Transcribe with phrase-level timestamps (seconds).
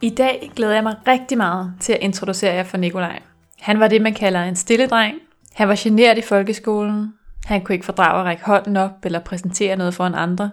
[0.00, 3.22] I dag glæder jeg mig rigtig meget til at introducere jer for Nikolaj.
[3.60, 5.16] Han var det, man kalder en stille dreng.
[5.54, 7.12] Han var generet i folkeskolen.
[7.44, 10.50] Han kunne ikke fordrage at række hånden op eller præsentere noget for en andre.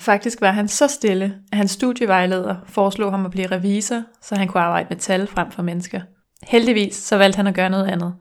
[0.00, 4.48] Faktisk var han så stille, at hans studievejleder foreslog ham at blive revisor, så han
[4.48, 6.00] kunne arbejde med tal frem for mennesker.
[6.42, 8.14] Heldigvis så valgte han at gøre noget andet.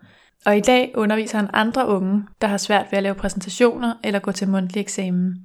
[0.45, 4.19] Og i dag underviser han andre unge, der har svært ved at lave præsentationer eller
[4.19, 5.35] gå til mundtlig eksamen.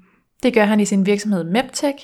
[0.43, 1.99] Det gør han i sin virksomhed MEPTech,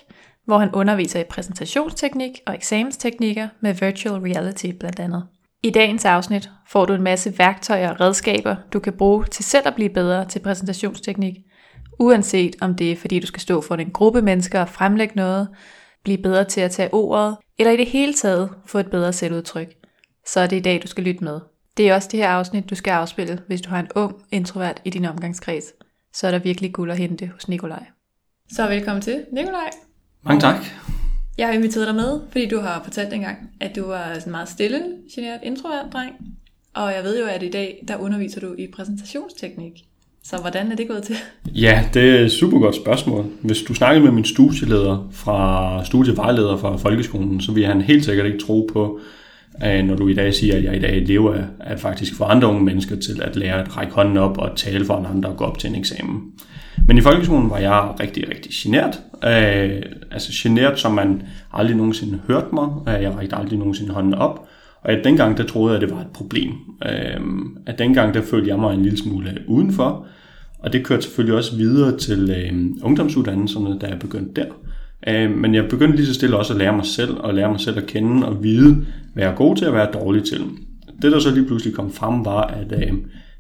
[0.48, 5.26] hvor han underviser i præsentationsteknik og eksamensteknikker med virtual reality blandt andet.
[5.62, 9.68] I dagens afsnit får du en masse værktøjer og redskaber, du kan bruge til selv
[9.68, 11.34] at blive bedre til præsentationsteknik,
[11.98, 15.48] uanset om det er fordi du skal stå for en gruppe mennesker og fremlægge noget,
[16.04, 19.68] blive bedre til at tage ordet, eller i det hele taget få et bedre selvudtryk.
[20.26, 21.40] Så er det i dag, du skal lytte med.
[21.76, 24.82] Det er også det her afsnit, du skal afspille, hvis du har en ung introvert
[24.84, 25.64] i din omgangskreds.
[26.12, 27.84] Så er der virkelig guld at hente hos Nikolaj.
[28.52, 29.87] Så velkommen til, Nikolaj.
[30.22, 30.64] Mange tak.
[31.38, 34.48] Jeg har inviteret dig med, fordi du har fortalt engang, at du var sådan meget
[34.48, 34.80] stille,
[35.14, 36.12] generet introvert dreng.
[36.74, 39.84] Og jeg ved jo, at i dag, der underviser du i præsentationsteknik.
[40.24, 41.16] Så hvordan er det gået til?
[41.54, 43.24] Ja, det er et super godt spørgsmål.
[43.42, 48.26] Hvis du snakker med min studieleder fra studievejleder fra folkeskolen, så vil han helt sikkert
[48.26, 49.00] ikke tro på,
[49.60, 52.48] når du i dag siger, at jeg i dag lever af at faktisk få andre
[52.48, 55.44] unge mennesker til at lære at række hånden op og tale for andre og gå
[55.44, 56.32] op til en eksamen.
[56.88, 59.00] Men i folkeskolen var jeg rigtig, rigtig genert.
[59.24, 61.22] Øh, altså genert, som man
[61.52, 62.68] aldrig nogensinde hørte mig.
[62.88, 64.48] Øh, jeg rækte aldrig nogensinde hånden op.
[64.82, 66.52] Og at dengang, der troede jeg, at det var et problem.
[66.86, 67.20] Øh,
[67.66, 70.06] at dengang, der følte jeg mig en lille smule udenfor.
[70.58, 74.46] Og det kørte selvfølgelig også videre til øh, ungdomsuddannelserne, da jeg begyndte der.
[75.06, 77.60] Øh, men jeg begyndte lige så stille også at lære mig selv, og lære mig
[77.60, 78.84] selv at kende og vide,
[79.14, 80.44] hvad jeg er god til at være dårlig til.
[81.02, 82.92] Det, der så lige pludselig kom frem, var, at øh,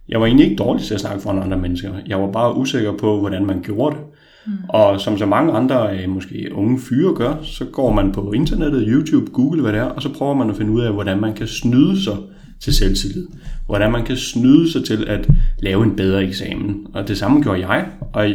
[0.08, 1.92] jeg var egentlig ikke dårlig til at snakke for andre mennesker.
[2.06, 4.04] Jeg var bare usikker på, hvordan man gjorde det.
[4.46, 4.52] Mm.
[4.68, 8.84] Og som så mange andre, øh, måske unge fyre gør, så går man på internettet,
[8.88, 11.34] YouTube, Google, hvad det er, og så prøver man at finde ud af, hvordan man
[11.34, 12.16] kan snyde sig
[12.60, 13.26] til selvtillid.
[13.66, 16.86] Hvordan man kan snyde sig til at lave en bedre eksamen.
[16.94, 17.86] Og det samme gjorde jeg.
[18.12, 18.26] Og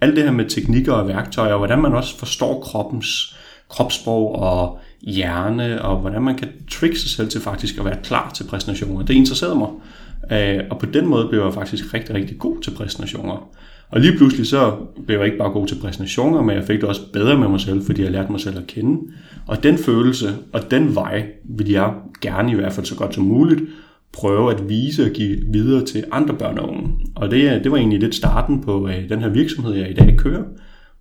[0.00, 3.36] alt det her med teknikker og værktøjer, og hvordan man også forstår kroppens
[3.68, 8.30] kropssprog og hjerne, og hvordan man kan tricke sig selv til faktisk at være klar
[8.34, 9.04] til præsentationer.
[9.04, 9.68] Det interesserede mig.
[10.32, 13.48] Øh, og på den måde blev jeg faktisk rigtig, rigtig god til præsentationer.
[13.90, 16.88] Og lige pludselig så blev jeg ikke bare god til præsentationer, men jeg fik det
[16.88, 19.00] også bedre med mig selv, fordi jeg lærte mig selv at kende.
[19.46, 23.24] Og den følelse og den vej vil jeg gerne i hvert fald så godt som
[23.24, 23.60] muligt
[24.12, 26.90] prøve at vise og give videre til andre børn og unge.
[27.14, 30.16] Og det, det var egentlig lidt starten på øh, den her virksomhed, jeg i dag
[30.18, 30.42] kører,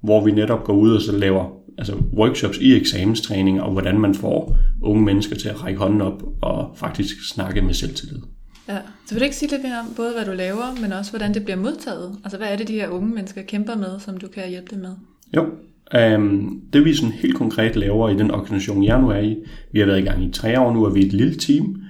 [0.04, 1.46] hvor vi netop går ud og så laver
[1.78, 6.24] altså workshops i eksamenstræning, og hvordan man får unge mennesker til at række hånden op
[6.42, 8.22] og faktisk snakke med selvtillid.
[8.72, 11.12] Ja, så vil du ikke sige lidt mere om både, hvad du laver, men også
[11.12, 12.16] hvordan det bliver modtaget?
[12.24, 14.80] Altså, hvad er det, de her unge mennesker kæmper med, som du kan hjælpe dem
[14.80, 14.94] med?
[15.36, 15.46] Jo,
[16.16, 19.38] um, det vi sådan helt konkret laver i den organisation, jeg nu er i,
[19.72, 21.82] vi har været i gang i tre år nu, er vi et lille team,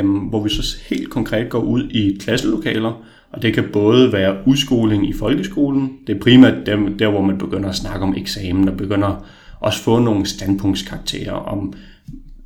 [0.00, 4.36] um, hvor vi så helt konkret går ud i klasselokaler, og det kan både være
[4.46, 8.68] udskoling i folkeskolen, det er primært dem, der, hvor man begynder at snakke om eksamen,
[8.68, 9.26] og begynder
[9.60, 11.72] også få nogle standpunktskarakterer om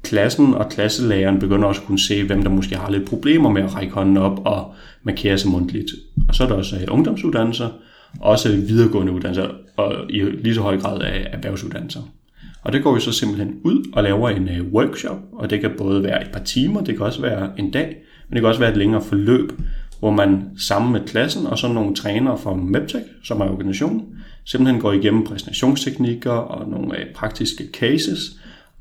[0.03, 3.63] klassen og klasselæreren begynder også at kunne se, hvem der måske har lidt problemer med
[3.63, 5.91] at række hånden op og markere sig mundtligt.
[6.29, 7.69] Og så er der også ungdomsuddannelser,
[8.21, 12.01] også videregående uddannelser, og i lige så høj grad af erhvervsuddannelser.
[12.63, 15.71] Og det går vi så simpelthen ud og laver en øh, workshop, og det kan
[15.79, 17.87] både være et par timer, det kan også være en dag,
[18.29, 19.53] men det kan også være et længere forløb,
[19.99, 24.03] hvor man sammen med klassen og så nogle trænere fra MEPTEC, som er organisationen,
[24.45, 28.21] simpelthen går igennem præsentationsteknikker og nogle øh, praktiske cases,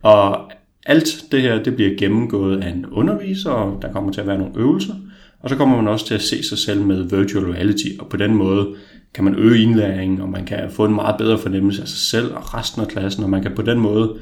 [0.02, 0.52] og
[0.86, 4.38] alt det her det bliver gennemgået af en underviser, og der kommer til at være
[4.38, 4.94] nogle øvelser,
[5.40, 8.18] og så kommer man også til at se sig selv med virtual reality, og på
[8.18, 8.76] den måde
[9.14, 12.34] kan man øge indlæringen, og man kan få en meget bedre fornemmelse af sig selv
[12.34, 14.18] og resten af klassen, og man kan på den måde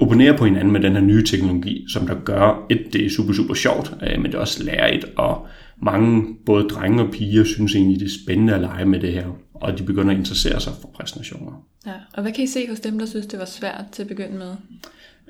[0.00, 3.32] opponere på hinanden med den her nye teknologi, som der gør, et, det er super,
[3.32, 5.46] super sjovt, øh, men det er også lærerigt, og
[5.82, 9.26] mange, både drenge og piger, synes egentlig, det er spændende at lege med det her,
[9.54, 11.52] og de begynder at interessere sig for præsentationer.
[11.86, 14.08] Ja, og hvad kan I se hos dem, der synes, det var svært til at
[14.08, 14.52] begynde med?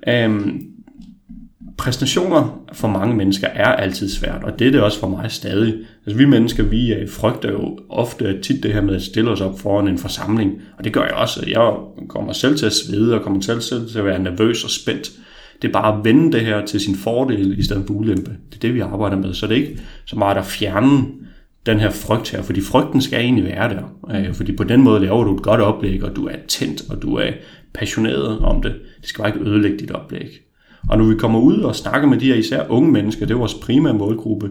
[0.09, 0.69] Øhm,
[1.79, 5.75] præstationer for mange mennesker er altid svært, og det er det også for mig stadig.
[6.07, 9.41] Altså vi mennesker, vi øh, frygter jo ofte tit det her med at stille os
[9.41, 11.45] op foran en forsamling, og det gør jeg også.
[11.49, 11.73] Jeg
[12.09, 15.11] kommer selv til at svede, og kommer selv, selv til at være nervøs og spændt.
[15.63, 18.31] Det er bare at vende det her til sin fordel i stedet for ulempe.
[18.31, 19.35] Det er det, vi arbejder med.
[19.35, 21.07] Så det er ikke så meget at fjerne
[21.67, 23.83] den her frygt her, fordi frygten skal egentlig være der.
[24.11, 27.03] Øh, fordi på den måde laver du et godt oplæg, og du er tændt, og
[27.03, 27.31] du er
[27.75, 28.73] passioneret om det.
[29.01, 30.29] Det skal bare ikke ødelægge dit oplæg.
[30.89, 33.39] Og når vi kommer ud og snakker med de her især unge mennesker, det er
[33.39, 34.51] vores primære målgruppe,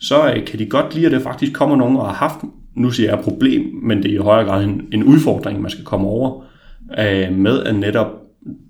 [0.00, 2.38] så øh, kan de godt lide, at der faktisk kommer nogen og har haft,
[2.76, 5.84] nu siger jeg problem, men det er i højere grad en, en udfordring, man skal
[5.84, 6.44] komme over,
[6.98, 8.06] øh, med at netop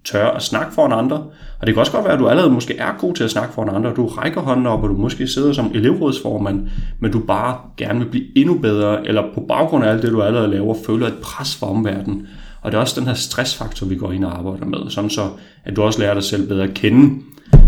[0.05, 1.17] tør at snakke for en andre.
[1.61, 3.55] Og det kan også godt være, at du allerede måske er god til at snakke
[3.55, 6.69] for en andre, du rækker hånden op, og du måske sidder som elevrådsformand,
[7.00, 10.23] men du bare gerne vil blive endnu bedre, eller på baggrund af alt det, du
[10.23, 12.26] allerede laver, føler et pres fra omverdenen.
[12.69, 15.29] Og det er også den her stressfaktor, vi går ind og arbejder med, sådan så,
[15.65, 17.23] at du også lærer dig selv bedre at kende.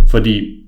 [0.08, 0.64] Fordi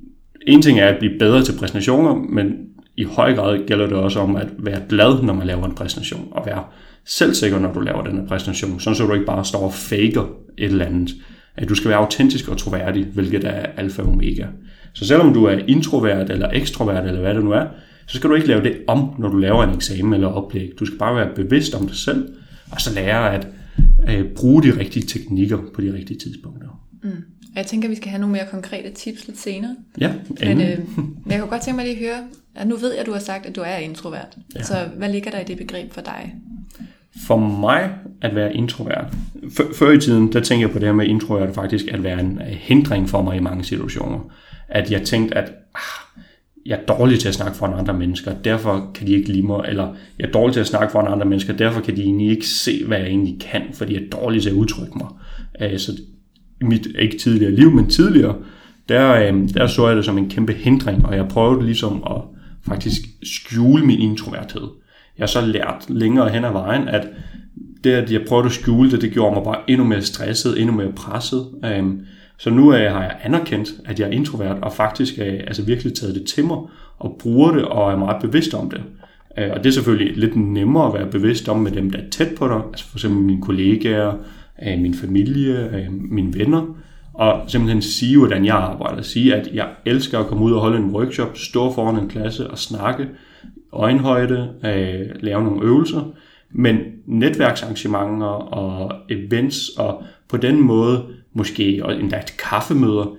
[0.47, 2.53] en ting er at blive bedre til præsentationer, men
[2.97, 6.29] i høj grad gælder det også om at være glad, når man laver en præsentation,
[6.31, 6.65] og være
[7.05, 10.23] selvsikker, når du laver den her præsentation, sådan så du ikke bare står og faker
[10.59, 11.11] et eller andet.
[11.57, 14.47] At du skal være autentisk og troværdig, hvilket er alfa og omega.
[14.93, 17.65] Så selvom du er introvert eller ekstrovert eller hvad det nu er,
[18.07, 20.73] så skal du ikke lave det om, når du laver en eksamen eller oplæg.
[20.79, 22.29] Du skal bare være bevidst om dig selv,
[22.71, 23.47] og så lære at
[24.09, 26.69] øh, bruge de rigtige teknikker på de rigtige tidspunkter.
[27.03, 27.11] Mm.
[27.55, 29.77] Jeg tænker, at vi skal have nogle mere konkrete tips lidt senere.
[29.99, 32.91] Ja, men, øh, men jeg kunne godt tænke mig lige at høre, at nu ved
[32.91, 34.39] jeg, at du har sagt, at du er introvert.
[34.57, 34.63] Ja.
[34.63, 36.35] Så hvad ligger der i det begreb for dig?
[37.27, 37.91] For mig
[38.23, 39.07] at være introvert,
[39.75, 42.39] før i tiden, der tænker jeg på det her med introvert faktisk at være en
[42.41, 44.33] hindring for mig i mange situationer.
[44.69, 46.12] At jeg tænkte, at ah,
[46.67, 49.65] jeg er dårlig til at snakke foran andre mennesker, derfor kan de ikke lide mig,
[49.69, 52.47] eller jeg er dårlig til at snakke foran andre mennesker, derfor kan de egentlig ikke
[52.47, 55.09] se, hvad jeg egentlig kan, fordi jeg er dårlig til at udtrykke mig.
[55.61, 55.93] Øh, så
[56.61, 58.37] i mit, ikke tidligere liv, men tidligere,
[58.89, 62.23] der, øh, der så jeg det som en kæmpe hindring, og jeg prøvede ligesom at
[62.67, 64.69] faktisk skjule min introverthed.
[65.19, 67.09] Jeg har så lært længere hen ad vejen, at
[67.85, 70.77] det, at jeg prøvede at skjule det, det gjorde mig bare endnu mere stresset, endnu
[70.77, 71.47] mere presset.
[71.65, 71.85] Øh,
[72.43, 75.95] så nu øh, har jeg anerkendt, at jeg er introvert, og faktisk er altså virkelig
[75.95, 76.59] taget det til mig,
[76.99, 78.83] og bruger det, og er meget bevidst om det.
[79.39, 82.11] Øh, og det er selvfølgelig lidt nemmere at være bevidst om med dem, der er
[82.11, 84.13] tæt på dig, altså for eksempel mine kollegaer,
[84.67, 86.77] øh, min familie, øh, mine venner,
[87.15, 89.03] og simpelthen sige, hvordan jeg arbejder.
[89.03, 92.51] Sige, at jeg elsker at komme ud og holde en workshop, stå foran en klasse
[92.51, 93.09] og snakke,
[93.73, 96.13] øjenhøjde, øh, lave nogle øvelser,
[96.51, 103.17] men netværksarrangementer og events og på den måde måske og endda et kaffemøder,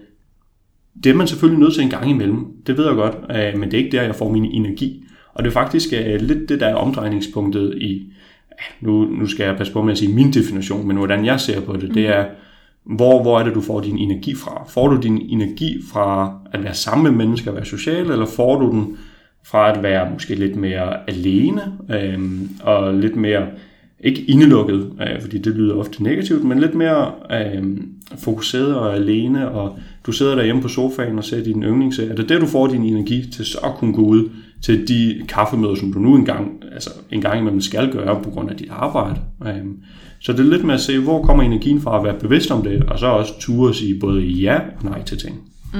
[1.04, 2.46] det er man selvfølgelig nødt til en gang imellem.
[2.68, 5.04] Det ved jeg godt, øh, men det er ikke der, jeg får min energi.
[5.34, 8.14] Og det er faktisk øh, lidt det, der er omdrejningspunktet i,
[8.82, 11.62] nu, nu skal jeg passe på med at sige min definition, men hvordan jeg ser
[11.62, 12.26] på det, det er,
[12.84, 14.66] hvor, hvor er det, du får din energi fra?
[14.70, 18.60] Får du din energi fra at være sammen med mennesker, at være social, eller får
[18.60, 18.98] du den
[19.46, 22.20] fra at være måske lidt mere alene, øh,
[22.64, 23.48] og lidt mere,
[24.04, 27.64] ikke indelukket, øh, fordi det lyder ofte negativt, men lidt mere øh,
[28.18, 32.10] fokuseret og alene, og du sidder derhjemme på sofaen og ser din yndlingsserie.
[32.10, 34.30] Er det der, du får din energi til så at kunne gå ud
[34.62, 38.50] til de kaffemøder, som du nu engang, altså en gang imellem skal gøre på grund
[38.50, 39.20] af dit arbejde?
[39.46, 39.66] Øh,
[40.20, 42.64] så det er lidt med at se, hvor kommer energien fra at være bevidst om
[42.64, 45.42] det, og så også ture at sige både ja og nej til ting.
[45.74, 45.80] Mm.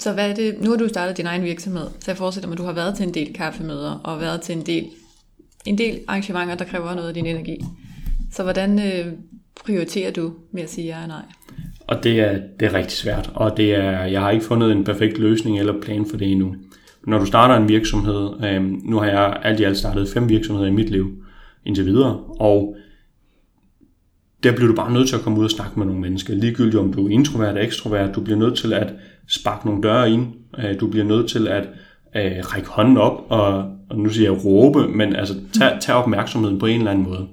[0.00, 2.54] Så hvad er det, nu har du startet din egen virksomhed, så jeg forestiller mig,
[2.54, 4.84] at du har været til en del kaffemøder, og været til en del,
[5.66, 7.60] en del arrangementer, der kræver noget af din energi.
[8.32, 9.12] Så hvordan øh,
[9.64, 11.22] prioriterer du med at sige ja og nej?
[11.86, 14.84] Og det er, det er rigtig svært, og det er, jeg har ikke fundet en
[14.84, 16.54] perfekt løsning eller plan for det endnu.
[17.06, 20.68] Når du starter en virksomhed, øh, nu har jeg alt i alt startet fem virksomheder
[20.68, 21.24] i mit liv
[21.64, 22.76] indtil videre, og
[24.42, 26.34] der bliver du bare nødt til at komme ud og snakke med nogle mennesker.
[26.34, 28.92] Ligegyldigt om du er introvert eller ekstrovert, du bliver nødt til at
[29.28, 30.26] sparke nogle døre ind.
[30.58, 31.68] Øh, du bliver nødt til at
[32.16, 36.58] øh, række hånden op, og, og nu siger jeg råbe, men altså tage, tage opmærksomheden
[36.58, 37.26] på en eller anden måde.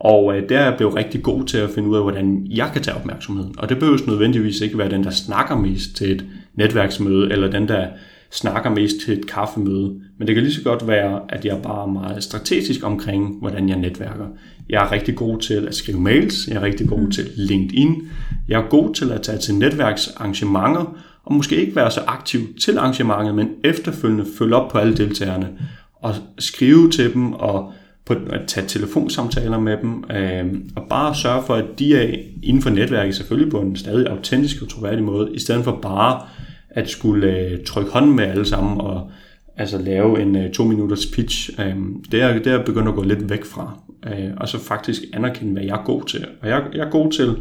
[0.00, 2.70] Og øh, der er jeg blevet rigtig god til at finde ud af, hvordan jeg
[2.72, 3.54] kan tage opmærksomheden.
[3.58, 7.68] Og det behøver nødvendigvis ikke være den, der snakker mest til et netværksmøde, eller den,
[7.68, 7.86] der
[8.30, 10.00] snakker mest til et kaffemøde.
[10.18, 13.68] Men det kan lige så godt være, at jeg er bare meget strategisk omkring, hvordan
[13.68, 14.26] jeg netværker.
[14.68, 17.10] Jeg er rigtig god til at skrive mails, jeg er rigtig god mm.
[17.10, 18.08] til LinkedIn,
[18.48, 20.98] jeg er god til at tage til netværksarrangementer,
[21.28, 25.48] og måske ikke være så aktiv til arrangementet, men efterfølgende følge op på alle deltagerne,
[25.94, 27.72] og skrive til dem, og
[28.04, 32.62] på at tage telefonsamtaler med dem, øh, og bare sørge for, at de er inden
[32.62, 36.22] for netværket selvfølgelig på en stadig autentisk og troværdig måde, i stedet for bare
[36.70, 39.10] at skulle øh, trykke hånden med alle sammen og
[39.56, 41.50] altså lave en øh, to minutters pitch.
[41.60, 41.76] Øh,
[42.12, 45.52] det, er, det er begyndt at gå lidt væk fra, øh, og så faktisk anerkende,
[45.52, 46.26] hvad jeg er god til.
[46.42, 47.36] Og jeg, jeg er god til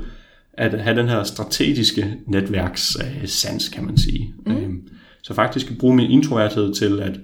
[0.58, 4.34] at have den her strategiske netværkssans, kan man sige.
[4.46, 4.52] Mm.
[4.52, 4.70] Øh,
[5.24, 7.20] så faktisk bruge min introverthed til at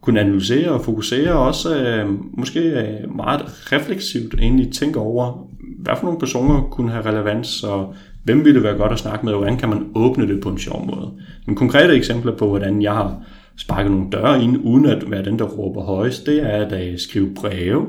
[0.00, 2.08] kunne analysere og fokusere, og også øh,
[2.38, 5.48] måske øh, meget refleksivt egentlig tænke over,
[5.78, 9.24] hvad for nogle personer kunne have relevans, og hvem vil det være godt at snakke
[9.24, 11.12] med, og hvordan kan man åbne det på en sjov måde.
[11.46, 13.22] Nogle konkrete eksempler på, hvordan jeg har
[13.56, 17.34] sparket nogle døre ind, uden at være den, der råber højst, det er at skrive
[17.34, 17.86] breve.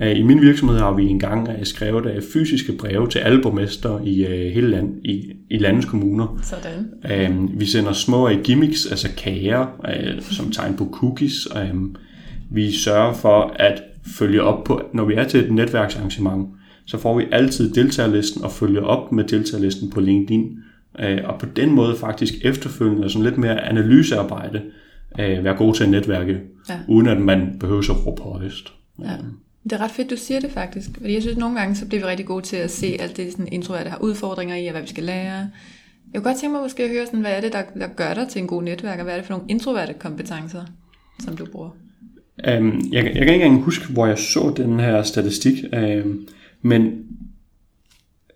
[0.00, 4.00] Øh, I min virksomhed har vi engang øh, skrevet øh, fysiske breve til alle borgmester
[4.04, 6.38] i hele land, i, i landets kommuner.
[6.42, 7.50] Sådan.
[7.54, 9.66] Vi sender små gimmicks, altså kager,
[10.30, 11.48] som tegn på cookies.
[12.50, 16.48] Vi sørger for at følge op på, når vi er til et netværksarrangement,
[16.86, 20.58] så får vi altid deltagerlisten og følger op med deltagerlisten på LinkedIn.
[21.24, 24.62] Og på den måde faktisk efterfølgende sådan lidt mere analysearbejde,
[25.16, 26.78] være god til at netværke, ja.
[26.88, 28.72] uden at man behøver at råbe højst.
[29.02, 29.10] Ja.
[29.64, 30.90] Det er ret fedt, du siger det faktisk.
[31.00, 33.16] Fordi jeg synes, at nogle gange så bliver vi rigtig gode til at se alt
[33.16, 35.48] det, sådan introverte har udfordringer i, og hvad vi skal lære.
[36.12, 38.14] Jeg kunne godt tænke mig måske at høre, sådan, hvad er det, der, der gør
[38.14, 40.64] dig til en god netværk, og hvad er det for nogle introverte kompetencer,
[41.24, 41.70] som du bruger?
[42.58, 45.54] Um, jeg, jeg kan ikke engang huske, hvor jeg så den her statistik,
[46.04, 46.28] um,
[46.62, 46.92] men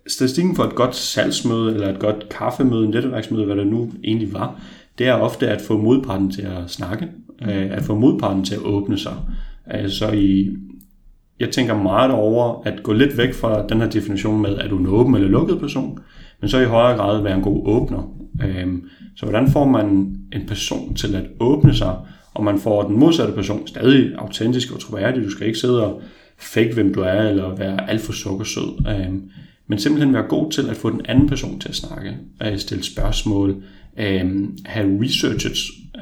[0.07, 4.61] statistikken for et godt salgsmøde, eller et godt kaffemøde, netværksmøde, hvad det nu egentlig var,
[4.97, 7.05] det er ofte at få modparten til at snakke,
[7.41, 7.47] mm.
[7.47, 9.15] at få modparten til at åbne sig.
[9.65, 10.49] Altså, så i
[11.39, 14.77] jeg tænker meget over at gå lidt væk fra den her definition med, er du
[14.77, 15.99] en åben eller lukket person,
[16.41, 18.11] men så i højere grad være en god åbner.
[18.43, 21.95] Øhm, så hvordan får man en person til at åbne sig,
[22.33, 25.23] og man får den modsatte person stadig autentisk og troværdig.
[25.23, 26.01] Du skal ikke sidde og
[26.37, 28.87] fake, hvem du er, eller være alt for sukkersød.
[28.87, 29.29] Øhm,
[29.67, 32.83] men simpelthen være god til at få den anden person til at snakke, at stille
[32.83, 33.55] spørgsmål,
[33.97, 35.57] øhm, have researchet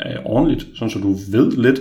[0.05, 1.79] øh, ordentligt, sådan så du ved lidt,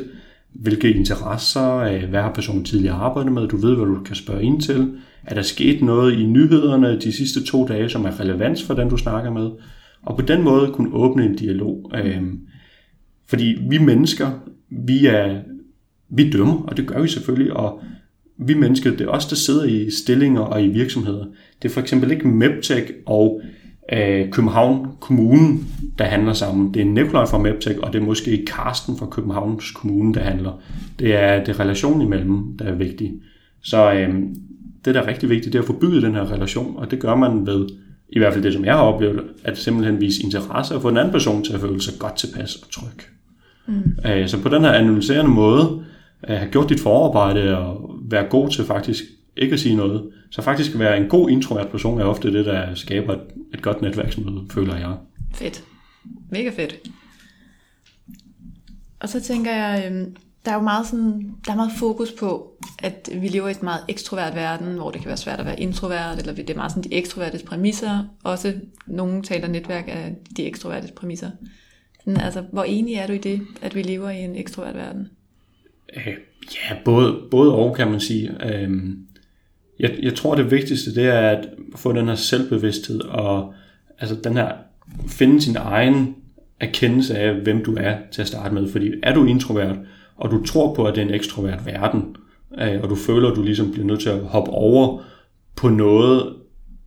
[0.52, 4.42] hvilke interesser, øh, hvad har personen tidligere arbejdet med, du ved, hvad du kan spørge
[4.42, 4.94] ind til.
[5.24, 8.88] Er der sket noget i nyhederne de sidste to dage, som er relevans for den,
[8.88, 9.50] du snakker med?
[10.02, 11.90] Og på den måde kunne åbne en dialog.
[11.94, 12.40] Øhm,
[13.26, 14.30] fordi vi mennesker,
[14.70, 15.40] vi er,
[16.08, 17.82] vi dømmer, og det gør vi selvfølgelig, og
[18.38, 21.24] vi mennesker, det er os, der sidder i stillinger og i virksomheder.
[21.62, 23.42] Det er for eksempel ikke MEPTEC og
[23.92, 25.58] øh, København Kommune,
[25.98, 26.74] der handler sammen.
[26.74, 30.52] Det er Nikolaj fra MEPTEC, og det er måske Karsten fra Københavns Kommune, der handler.
[30.98, 33.12] Det er det relation imellem, der er vigtig.
[33.62, 34.14] Så øh,
[34.84, 37.00] det, der er rigtig vigtigt, det er at få bygget den her relation, og det
[37.00, 37.66] gør man ved,
[38.08, 40.96] i hvert fald det, som jeg har oplevet, at simpelthen vise interesse og få en
[40.96, 43.06] anden person til at føle sig godt tilpas og tryg.
[43.66, 44.10] Mm.
[44.10, 45.84] Øh, så på den her analyserende måde,
[46.22, 49.04] at have gjort dit forarbejde og være god til faktisk
[49.36, 50.02] ikke at sige noget.
[50.32, 53.20] Så faktisk at være en god introvert person er ofte det, der skaber et,
[53.54, 54.96] et godt netværksmøde, føler jeg.
[55.34, 55.64] Fedt.
[56.30, 56.76] Mega fedt.
[59.00, 62.52] Og så tænker jeg, øhm, der er jo meget, sådan, der er meget fokus på,
[62.78, 65.60] at vi lever i et meget ekstrovert verden, hvor det kan være svært at være
[65.60, 68.04] introvert, eller det er meget sådan de ekstrovertes præmisser.
[68.24, 68.54] Også
[68.86, 71.30] nogen taler netværk af de ekstrovertes præmisser.
[72.04, 75.08] Sådan, altså, hvor enig er du i det, at vi lever i en ekstrovert verden?
[75.96, 76.14] Øh,
[76.54, 78.54] ja, både, både og kan man sige.
[78.54, 79.06] Øhm,
[79.82, 83.54] jeg, jeg tror det vigtigste det er at få den her selvbevidsthed og
[83.98, 84.52] altså den her
[85.06, 86.14] finde sin egen
[86.60, 88.68] erkendelse af, hvem du er til at starte med.
[88.68, 89.76] Fordi er du introvert,
[90.16, 92.16] og du tror på, at det er en ekstrovert verden,
[92.60, 95.02] øh, og du føler, at du ligesom bliver nødt til at hoppe over
[95.56, 96.34] på noget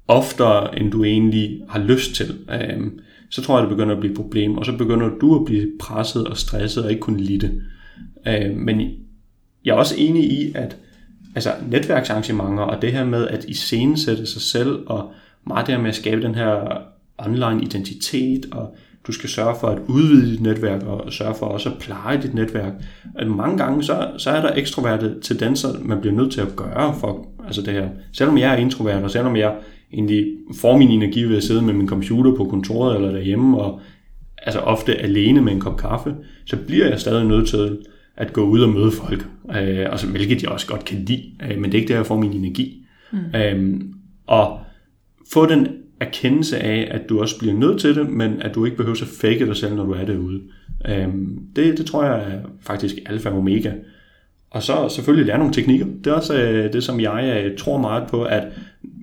[0.08, 2.82] oftere, end du egentlig har lyst til, øh,
[3.30, 5.72] så tror jeg, det begynder at blive et problem, og så begynder du at blive
[5.80, 7.62] presset og stresset og ikke kunne lide det.
[8.28, 8.82] Øh, men
[9.66, 10.78] jeg er også enig i, at
[11.36, 15.12] altså netværksarrangementer og det her med at iscenesætte sig selv og
[15.48, 16.82] meget det her med at skabe den her
[17.18, 18.76] online identitet og
[19.08, 22.34] du skal sørge for at udvide dit netværk og sørge for også at pleje dit
[22.34, 22.74] netværk.
[23.16, 26.96] At mange gange så, så er der ekstroverte tendenser, man bliver nødt til at gøre
[27.00, 27.90] for altså det her.
[28.14, 29.56] Selvom jeg er introvert, og selvom jeg
[29.94, 30.26] egentlig
[30.62, 33.80] får min energi ved at sidde med min computer på kontoret eller derhjemme, og
[34.38, 36.16] altså ofte alene med en kop kaffe,
[36.46, 37.78] så bliver jeg stadig nødt til
[38.18, 41.58] at gå ud og møde folk, øh, altså, hvilket jeg også godt kan lide, øh,
[41.58, 42.86] men det er ikke der, jeg får min energi.
[43.12, 43.40] Mm.
[43.40, 43.82] Øh,
[44.28, 44.60] og
[45.34, 45.68] få den
[46.00, 49.08] erkendelse af, at du også bliver nødt til det, men at du ikke behøver at
[49.08, 50.42] fake dig selv, når du er derude.
[50.90, 51.08] Øh,
[51.56, 53.72] det, det tror jeg er faktisk alfa og omega.
[54.50, 55.86] Og så selvfølgelig lære nogle teknikker.
[56.04, 58.44] Det er også øh, det, som jeg øh, tror meget på, at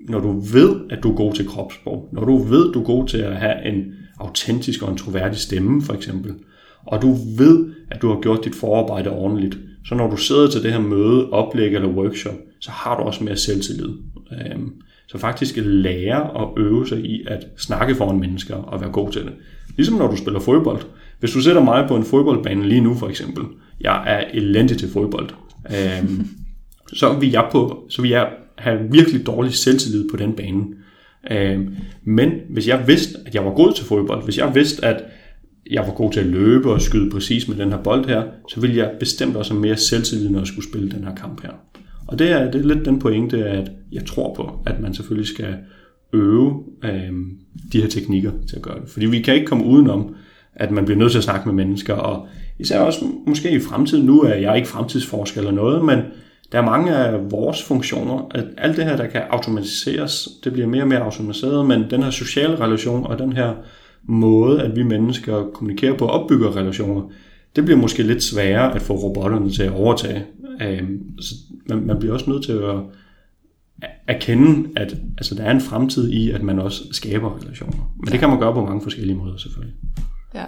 [0.08, 2.84] når du ved, at du er god til kropssprog, når du ved, at du er
[2.84, 3.84] god til at have en
[4.18, 6.34] autentisk og en troværdig stemme, for eksempel,
[6.86, 10.62] og du ved, at du har gjort dit forarbejde ordentligt, så når du sidder til
[10.62, 13.88] det her møde, oplæg eller workshop, så har du også mere selvtillid.
[14.32, 14.72] Øhm,
[15.06, 19.22] så faktisk lære og øve sig i at snakke foran mennesker og være god til
[19.22, 19.32] det.
[19.76, 20.80] Ligesom når du spiller fodbold.
[21.20, 23.44] Hvis du sætter mig på en fodboldbane lige nu for eksempel,
[23.80, 25.28] jeg er elendig til fodbold,
[25.66, 26.26] øhm,
[27.00, 30.64] så vil jeg på, så vil jeg have virkelig dårlig selvtillid på den bane.
[31.30, 35.04] Øhm, men hvis jeg vidste, at jeg var god til fodbold, hvis jeg vidste, at
[35.70, 38.60] jeg var god til at løbe og skyde præcis med den her bold her, så
[38.60, 41.50] ville jeg bestemt også have mere selvtillid, når jeg skulle spille den her kamp her.
[42.06, 45.28] Og det er, det er lidt den pointe, at jeg tror på, at man selvfølgelig
[45.28, 45.56] skal
[46.12, 47.12] øve øh,
[47.72, 48.90] de her teknikker til at gøre det.
[48.90, 50.14] Fordi vi kan ikke komme udenom,
[50.54, 52.26] at man bliver nødt til at snakke med mennesker, og
[52.58, 55.98] især også måske i fremtiden, nu er jeg ikke fremtidsforsker eller noget, men
[56.52, 60.68] der er mange af vores funktioner, at alt det her, der kan automatiseres, det bliver
[60.68, 63.54] mere og mere automatiseret, men den her sociale relation og den her
[64.04, 67.10] måde, at vi mennesker kommunikerer på og opbygger relationer,
[67.56, 70.24] det bliver måske lidt sværere at få robotterne til at overtage.
[70.62, 71.34] Øhm, så
[71.68, 72.76] man, man bliver også nødt til at
[74.06, 77.94] erkende, at altså, der er en fremtid i, at man også skaber relationer.
[77.96, 79.76] Men det kan man gøre på mange forskellige måder selvfølgelig.
[80.34, 80.44] Ja.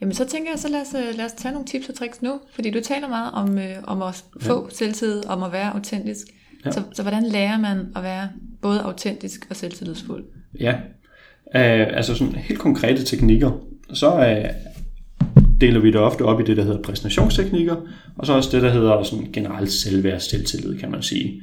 [0.00, 2.22] Jamen så tænker jeg, så lad os, øh, lad os tage nogle tips og tricks
[2.22, 4.74] nu, fordi du taler meget om, øh, om at få ja.
[4.74, 6.26] selvtid, om at være autentisk.
[6.64, 6.70] Ja.
[6.70, 8.28] Så, så hvordan lærer man at være
[8.62, 10.24] både autentisk og selvtillidsfuld?
[10.60, 10.80] Ja,
[11.56, 13.50] Øh, altså sådan helt konkrete teknikker,
[13.92, 14.50] så øh,
[15.60, 17.76] deler vi det ofte op i det, der hedder præsentationsteknikker,
[18.18, 21.42] og så også det, der hedder sådan generelt selvværd selvtillid, kan man sige.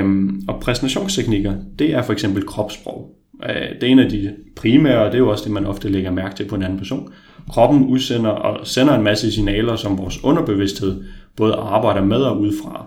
[0.00, 3.14] Um, og præsentationsteknikker, det er for eksempel kropssprog.
[3.48, 5.88] Øh, det er en af de primære, og det er jo også det, man ofte
[5.88, 7.12] lægger mærke til på en anden person.
[7.48, 11.04] Kroppen udsender og sender en masse signaler, som vores underbevidsthed
[11.36, 12.86] både arbejder med og udfra.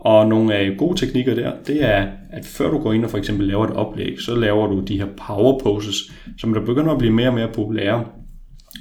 [0.00, 3.18] Og nogle af gode teknikker der, det er, at før du går ind og for
[3.18, 6.98] eksempel laver et oplæg, så laver du de her power poses, som der begynder at
[6.98, 8.04] blive mere og mere populære.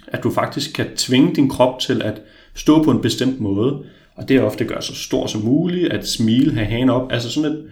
[0.07, 2.21] At du faktisk kan tvinge din krop til at
[2.55, 3.83] stå på en bestemt måde,
[4.15, 7.51] og det ofte gør så stor som muligt, at smile, have hagen op, altså sådan
[7.51, 7.65] et,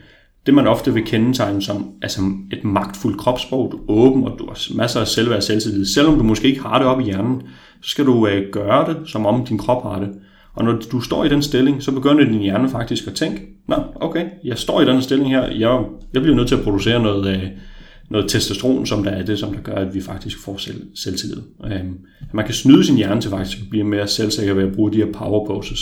[0.46, 4.48] det man ofte vil kendetegne som altså et magtfuldt kropssprog, du er åben, og du
[4.48, 5.86] har masser af selvværd og selvtillid.
[5.86, 7.42] Selvom du måske ikke har det op i hjernen,
[7.82, 10.10] så skal du øh, gøre det, som om din krop har det.
[10.58, 13.76] Og når du står i den stilling, så begynder din hjerne faktisk at tænke, nå,
[13.96, 15.84] okay, jeg står i den stilling her, jeg,
[16.14, 17.44] jeg bliver nødt til at producere noget, øh,
[18.10, 21.42] noget testosteron, som der er det, som der gør, at vi faktisk får selv, selvtillid.
[21.66, 21.98] Øhm,
[22.34, 24.98] man kan snyde sin hjerne til faktisk at blive mere selvsikker ved at bruge de
[24.98, 25.80] her power poses.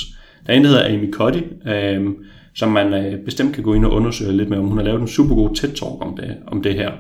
[0.48, 2.16] Der er en, der hedder Amy Cuddy, øhm,
[2.56, 5.02] som man øh, bestemt kan gå ind og undersøge lidt med, om hun har lavet
[5.02, 6.92] en super god TED-talk om det, om det her.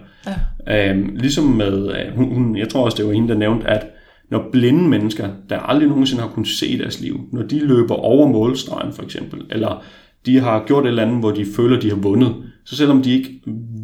[0.67, 0.89] Ja.
[0.89, 3.85] Øhm, ligesom med, øh, hun, hun, jeg tror også, det var hende, der nævnte, at
[4.29, 8.27] når blinde mennesker, der aldrig nogensinde har kunnet se deres liv, når de løber over
[8.27, 9.83] målstregen for eksempel, eller
[10.25, 12.35] de har gjort et eller andet, hvor de føler, de har vundet,
[12.65, 13.41] så selvom de ikke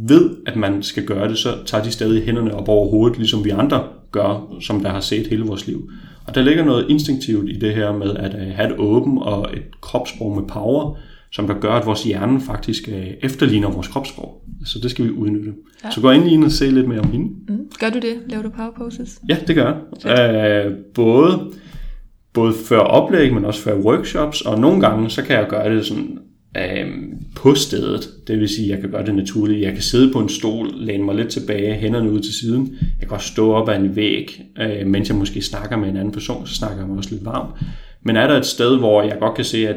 [0.08, 3.46] ved, at man skal gøre det, så tager de stadig hænderne op over hovedet, ligesom
[3.46, 5.90] vi andre gør, som der har set hele vores liv.
[6.28, 9.50] Og der ligger noget instinktivt i det her med at øh, have et åben og
[9.54, 10.98] et kropssprog med power,
[11.32, 14.42] som der gør, at vores hjerne faktisk øh, efterligner vores kropssprog.
[14.66, 15.54] Så det skal vi udnytte.
[15.84, 15.92] Ja.
[15.92, 17.26] Så gå ind lige og se lidt mere om hende.
[17.50, 17.60] Mm.
[17.80, 18.14] Gør du det?
[18.28, 19.20] Laver du power poses?
[19.30, 19.74] Ja, det gør
[20.06, 20.66] jeg.
[20.66, 21.52] Øh, både,
[22.34, 25.86] både før oplæg, men også før workshops, og nogle gange, så kan jeg gøre det
[25.86, 26.18] sådan
[26.58, 26.88] øh,
[27.36, 28.10] på stedet.
[28.28, 29.62] Det vil sige, at jeg kan gøre det naturligt.
[29.62, 32.76] Jeg kan sidde på en stol, læne mig lidt tilbage, hænderne ud til siden.
[33.00, 35.98] Jeg kan også stå op ad en væg, øh, mens jeg måske snakker med en
[35.98, 37.52] anden person, så snakker jeg mig også lidt varmt.
[38.06, 39.76] Men er der et sted, hvor jeg godt kan se, at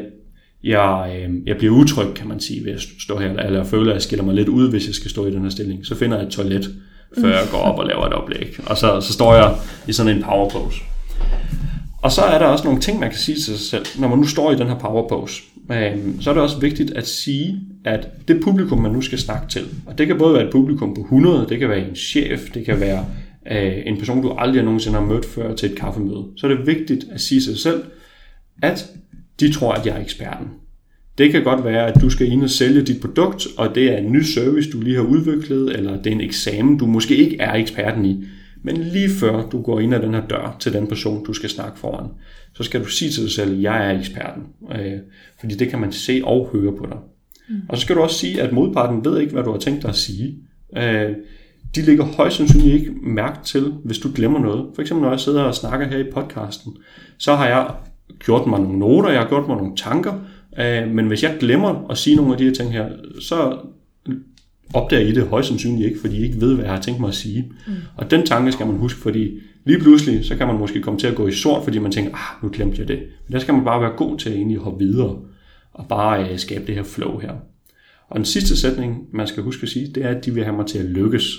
[0.65, 3.91] jeg, øh, jeg bliver utryg, kan man sige, ved at stå her, eller jeg føler,
[3.91, 5.85] at jeg skiller mig lidt ud, hvis jeg skal stå i den her stilling.
[5.85, 6.75] Så finder jeg et toilet,
[7.19, 8.55] før jeg går op og laver et oplæg.
[8.65, 9.55] Og så, så står jeg
[9.87, 10.81] i sådan en power pose.
[12.01, 14.17] Og så er der også nogle ting, man kan sige til sig selv, når man
[14.19, 15.41] nu står i den her power pose.
[15.71, 19.47] Øh, så er det også vigtigt at sige, at det publikum, man nu skal snakke
[19.49, 22.49] til, og det kan både være et publikum på 100, det kan være en chef,
[22.53, 23.05] det kan være
[23.51, 26.67] øh, en person, du aldrig nogensinde har mødt før til et kaffemøde, så er det
[26.67, 27.83] vigtigt at sige til sig selv,
[28.61, 28.85] at
[29.39, 30.47] de tror, at jeg er eksperten.
[31.17, 33.97] Det kan godt være, at du skal ind og sælge dit produkt, og det er
[33.97, 37.37] en ny service, du lige har udviklet, eller det er en eksamen, du måske ikke
[37.39, 38.25] er eksperten i.
[38.63, 41.49] Men lige før du går ind ad den her dør til den person, du skal
[41.49, 42.09] snakke foran,
[42.53, 44.43] så skal du sige til dig selv, at jeg er eksperten.
[44.71, 44.99] Øh,
[45.39, 46.97] fordi det kan man se og høre på dig.
[47.49, 47.55] Mm.
[47.69, 49.89] Og så skal du også sige, at modparten ved ikke, hvad du har tænkt dig
[49.89, 50.37] at sige.
[50.77, 51.11] Øh,
[51.75, 54.65] de ligger højst sandsynligt ikke mærke til, hvis du glemmer noget.
[54.75, 56.77] For eksempel når jeg sidder og snakker her i podcasten,
[57.17, 57.71] så har jeg
[58.19, 60.13] gjort mig nogle noter, jeg har gjort mig nogle tanker,
[60.59, 62.89] øh, men hvis jeg glemmer at sige nogle af de her ting her,
[63.19, 63.57] så
[64.73, 67.07] opdager I det højst sandsynligt ikke, fordi I ikke ved, hvad jeg har tænkt mig
[67.07, 67.51] at sige.
[67.67, 67.73] Mm.
[67.95, 71.07] Og den tanke skal man huske, fordi lige pludselig, så kan man måske komme til
[71.07, 72.99] at gå i sort, fordi man tænker, ah, nu glemte jeg det.
[73.27, 75.19] Men der skal man bare være god til at egentlig hoppe videre,
[75.73, 77.31] og bare øh, skabe det her flow her.
[78.09, 80.55] Og den sidste sætning, man skal huske at sige, det er, at de vil have
[80.55, 81.37] mig til at lykkes.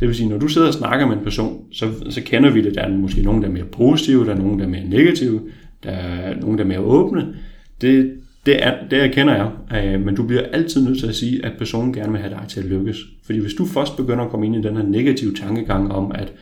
[0.00, 2.62] Det vil sige, når du sidder og snakker med en person, så, så kender vi
[2.62, 2.74] det.
[2.74, 5.40] Der er måske nogen, der er mere positive, der er nogen, der er mere negative,
[5.84, 7.34] der er nogen, der er mere åbne.
[7.80, 8.12] Det,
[8.46, 9.50] det, er, det erkender jeg,
[9.84, 12.44] øh, men du bliver altid nødt til at sige, at personen gerne vil have dig
[12.48, 12.96] til at lykkes.
[13.24, 16.32] Fordi hvis du først begynder at komme ind i den her negative tankegang om, at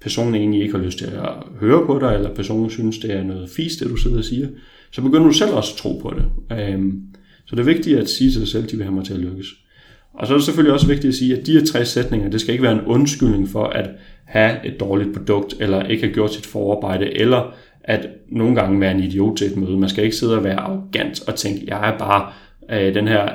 [0.00, 1.30] personen egentlig ikke har lyst til at
[1.60, 4.48] høre på dig, eller personen synes, det er noget fisk, det du sidder og siger,
[4.90, 6.56] så begynder du selv også at tro på det.
[6.58, 6.92] Øh,
[7.46, 9.14] så det er vigtigt at sige til dig selv, at de vil have mig til
[9.14, 9.46] at lykkes.
[10.14, 12.40] Og så er det selvfølgelig også vigtigt at sige, at de her tre sætninger, det
[12.40, 13.90] skal ikke være en undskyldning for at
[14.24, 17.54] have et dårligt produkt, eller ikke have gjort sit forarbejde, eller
[17.86, 19.78] at nogle gange være en idiot til et møde.
[19.78, 22.32] Man skal ikke sidde og være arrogant og tænke, jeg er bare
[22.70, 23.28] øh, den her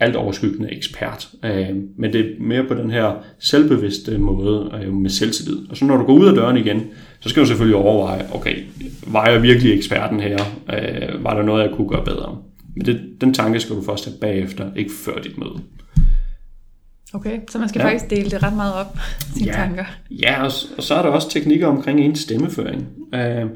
[0.00, 1.28] alt overskyggende ekspert.
[1.44, 5.58] Øh, men det er mere på den her selvbevidste måde øh, med selvtillid.
[5.70, 6.82] Og så når du går ud af døren igen,
[7.20, 8.56] så skal du selvfølgelig overveje, okay,
[9.06, 10.38] var jeg virkelig eksperten her?
[10.72, 12.38] Øh, var der noget, jeg kunne gøre bedre?
[12.76, 15.60] Men det, den tanke skal du først have bagefter, ikke før dit møde.
[17.14, 17.86] Okay, så man skal ja.
[17.86, 18.98] faktisk dele det ret meget op,
[19.36, 19.52] sine ja.
[19.52, 19.84] tanker.
[20.10, 22.86] Ja, og, og så er der også teknikker omkring ens stemmeføring.
[23.12, 23.50] Uh,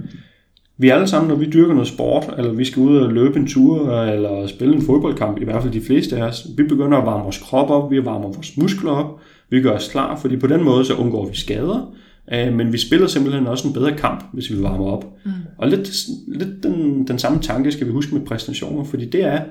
[0.79, 3.47] vi alle sammen, når vi dyrker noget sport, eller vi skal ud og løbe en
[3.47, 7.07] tur, eller spille en fodboldkamp, i hvert fald de fleste af os, vi begynder at
[7.07, 10.47] varme vores krop op, vi varmer vores muskler op, vi gør os klar, fordi på
[10.47, 11.95] den måde så undgår vi skader,
[12.33, 15.05] uh, men vi spiller simpelthen også en bedre kamp, hvis vi varmer op.
[15.25, 15.31] Mm.
[15.59, 15.91] Og lidt,
[16.29, 19.43] lidt den, den samme tanke skal vi huske med præstationer, fordi det er,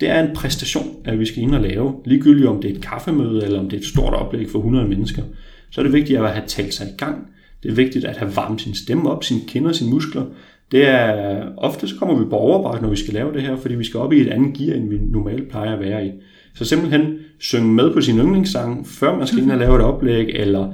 [0.00, 1.94] det er en præstation, at vi skal ind og lave.
[2.04, 4.88] Ligegyldigt om det er et kaffemøde, eller om det er et stort oplæg for 100
[4.88, 5.22] mennesker,
[5.70, 7.26] så er det vigtigt at have talt sig i gang.
[7.62, 10.24] Det er vigtigt at have varmet sin stemme op, sine kinder, sine muskler.
[10.70, 13.74] Det er, ofte så kommer vi på overarbejde, når vi skal lave det her, fordi
[13.74, 16.10] vi skal op i et andet gear, end vi normalt plejer at være i.
[16.54, 20.26] Så simpelthen synge med på sin yndlingssang, før man skal ind og lave et oplæg,
[20.28, 20.72] eller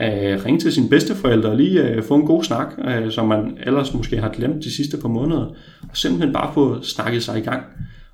[0.00, 3.58] øh, ringe til sine bedsteforældre og lige øh, få en god snak, øh, som man
[3.66, 5.44] ellers måske har glemt de sidste par måneder,
[5.82, 7.62] og simpelthen bare få snakket sig i gang.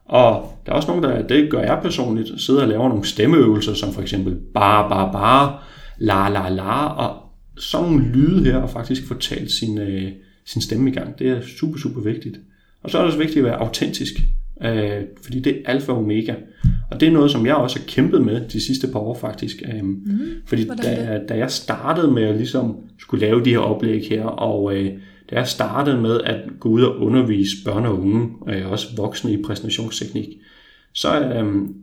[0.05, 3.75] Og der er også nogen, der, det gør jeg personligt, sidder og laver nogle stemmeøvelser,
[3.75, 5.59] som for eksempel bare, bare, bare,
[5.99, 7.17] la, la, la, og
[7.59, 10.13] sådan nogle lyde her, og faktisk få talt sin, øh,
[10.45, 11.19] sin stemme i gang.
[11.19, 12.41] Det er super, super vigtigt.
[12.83, 14.15] Og så er det også vigtigt at være autentisk,
[14.63, 16.35] øh, fordi det er alfa og omega.
[16.91, 19.63] Og det er noget, som jeg også har kæmpet med de sidste par år faktisk.
[19.75, 24.09] Øh, mm, fordi da, da jeg startede med at ligesom skulle lave de her oplæg
[24.11, 24.93] her, og øh,
[25.31, 29.33] da jeg startede med at gå ud og undervise børn og unge, og også voksne
[29.33, 30.29] i præsentationsteknik,
[30.93, 31.75] så, øhm,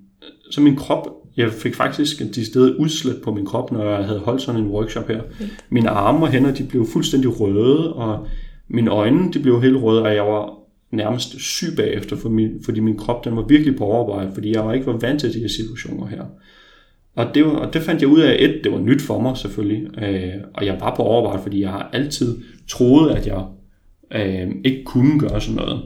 [0.51, 4.19] så min krop, jeg fik faktisk de steder udslæt på min krop, når jeg havde
[4.19, 5.21] holdt sådan en workshop her.
[5.69, 8.27] Mine arme og hænder, de blev fuldstændig røde, og
[8.69, 10.53] mine øjne, de blev helt røde, og jeg var
[10.91, 14.65] nærmest syg bagefter, for min, fordi min krop, den var virkelig på overarbejde, fordi jeg
[14.65, 16.23] var ikke var vant til de her situationer her.
[17.15, 19.37] Og det, var, og det fandt jeg ud af, et, det var nyt for mig
[19.37, 22.37] selvfølgelig, øh, og jeg var på overarbejde, fordi jeg har altid
[22.69, 23.45] troet, at jeg
[24.11, 25.81] øh, ikke kunne gøre sådan noget.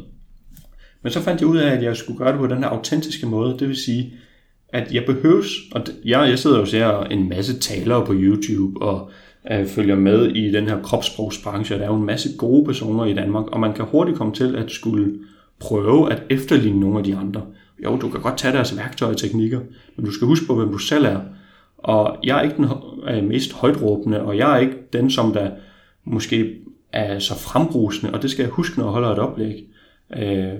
[1.04, 3.28] Men så fandt jeg ud af, at jeg skulle gøre det på den her autentiske
[3.28, 3.60] måde.
[3.60, 4.13] Det vil sige,
[4.69, 8.82] at jeg behøves, og jeg, jeg sidder jo og ser en masse talere på YouTube,
[8.82, 9.12] og
[9.51, 13.13] øh, følger med i den her kropssprogsbranche, der er jo en masse gode personer i
[13.13, 15.19] Danmark, og man kan hurtigt komme til at skulle
[15.60, 17.41] prøve at efterligne nogle af de andre.
[17.84, 19.60] Jo, du kan godt tage deres værktøjer og teknikker,
[19.95, 21.19] men du skal huske på, hvem du selv er.
[21.77, 22.67] Og jeg er ikke den
[23.08, 25.51] øh, mest højtråbende, og jeg er ikke den, som der
[26.03, 26.56] måske
[26.91, 29.67] er så frembrusende, og det skal jeg huske, når jeg holder et oplæg.
[30.17, 30.53] Øh,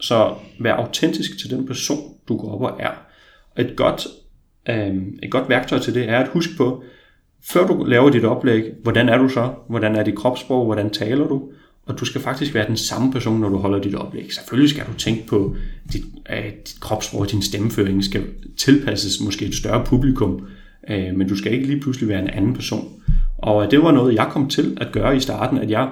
[0.00, 2.90] så vær autentisk til den person, du går op og er.
[3.58, 4.06] Et godt,
[4.68, 6.82] øh, et godt værktøj til det er at huske på,
[7.44, 9.50] før du laver dit oplæg, hvordan er du så?
[9.68, 10.64] Hvordan er dit kropssprog?
[10.64, 11.42] Hvordan taler du?
[11.86, 14.32] Og du skal faktisk være den samme person, når du holder dit oplæg.
[14.34, 18.24] Selvfølgelig skal du tænke på, at dit, at dit kropssprog og din stemmeføring skal
[18.56, 20.46] tilpasses måske et større publikum,
[20.90, 22.88] øh, men du skal ikke lige pludselig være en anden person.
[23.38, 25.88] Og det var noget, jeg kom til at gøre i starten, at jeg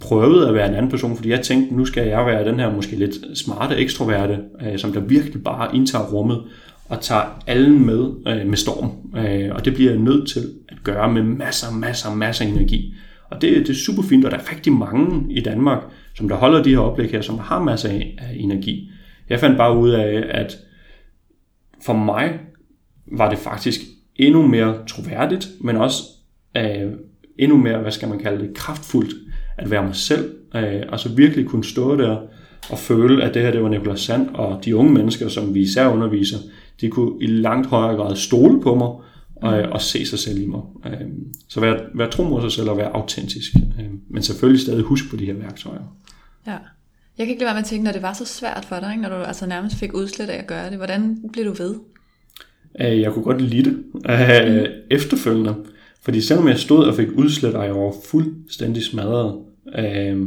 [0.00, 2.74] prøvede at være en anden person, fordi jeg tænkte, nu skal jeg være den her
[2.74, 6.42] måske lidt smarte ekstroverte, øh, som der virkelig bare indtager rummet
[6.90, 9.18] og tager alle med øh, med storm.
[9.18, 12.94] Øh, og det bliver jeg nødt til at gøre med masser, masser, masser af energi.
[13.30, 15.82] Og det, det er super fint, og der er rigtig mange i Danmark,
[16.14, 18.90] som der holder de her oplæg her, som har masser af, af energi.
[19.28, 20.56] Jeg fandt bare ud af, at
[21.84, 22.38] for mig
[23.12, 23.80] var det faktisk
[24.16, 26.02] endnu mere troværdigt, men også
[26.56, 26.92] øh,
[27.38, 29.14] endnu mere, hvad skal man kalde det, kraftfuldt
[29.58, 32.16] at være mig selv, øh, og så virkelig kunne stå der
[32.70, 35.60] og føle, at det her det var Nicolas Sand, og de unge mennesker, som vi
[35.60, 36.38] især underviser,
[36.80, 38.88] de kunne i langt højere grad stole på mig,
[39.36, 40.60] og, øh, og se sig selv i mig.
[40.86, 41.08] Øh,
[41.48, 45.10] så vær, vær tro mod sig selv og være autentisk, øh, men selvfølgelig stadig husk
[45.10, 45.96] på de her værktøjer.
[46.46, 46.56] Ja.
[47.18, 48.90] Jeg kan ikke lade være med at tænke, når det var så svært for dig,
[48.90, 49.02] ikke?
[49.02, 51.74] når du altså nærmest fik udslæt af at gøre det, hvordan blev du ved?
[52.80, 53.78] Øh, jeg kunne godt lide det.
[54.10, 55.54] Øh, efterfølgende,
[56.02, 59.38] fordi selvom jeg stod og fik udslæt, og jeg var fuldstændig smadret,
[59.78, 60.26] øh,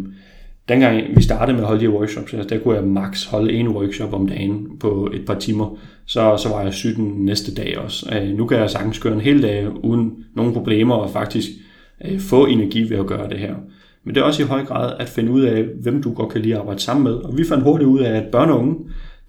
[0.70, 4.14] dengang vi startede med at holde de workshops, der kunne jeg max holde en workshop
[4.14, 8.16] om dagen på et par timer, så, så var jeg syg den næste dag også.
[8.16, 11.50] Øh, nu kan jeg sagtens køre en hel dag uden nogen problemer og faktisk
[12.06, 13.56] øh, få energi ved at gøre det her.
[14.04, 16.42] Men det er også i høj grad at finde ud af, hvem du godt kan
[16.42, 17.14] lide at arbejde sammen med.
[17.14, 18.76] Og vi fandt hurtigt ud af, at børn og unge,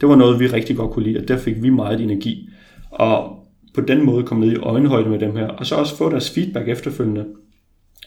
[0.01, 2.49] det var noget, vi rigtig godt kunne lide, og der fik vi meget energi.
[2.91, 3.39] Og
[3.75, 6.31] på den måde komme ned i øjenhøjde med dem her, og så også få deres
[6.31, 7.25] feedback efterfølgende.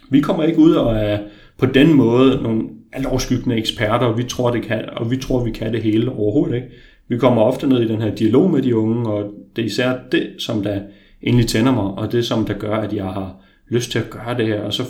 [0.10, 1.20] Vi kommer ikke ud og er
[1.58, 2.63] på den måde nogle
[2.97, 6.55] altoverskyggende eksperter, og vi tror, det kan, og vi tror, vi kan det hele overhovedet
[6.55, 6.67] ikke.
[7.07, 9.93] Vi kommer ofte ned i den her dialog med de unge, og det er især
[10.12, 10.79] det, som der
[11.21, 13.36] endelig tænder mig, og det som der gør, at jeg har
[13.69, 14.83] lyst til at gøre det her, og så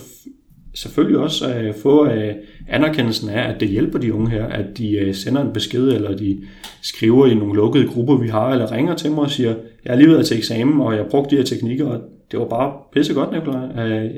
[0.73, 2.33] selvfølgelig også at få øh,
[2.69, 6.17] anerkendelsen af, at det hjælper de unge her, at de øh, sender en besked, eller
[6.17, 6.41] de
[6.81, 9.97] skriver i nogle lukkede grupper, vi har, eller ringer til mig og siger, jeg er
[9.97, 12.45] lige ved at til eksamen, og jeg har brugt de her teknikker, og det var
[12.45, 14.09] bare pisse godt, Nicolaj.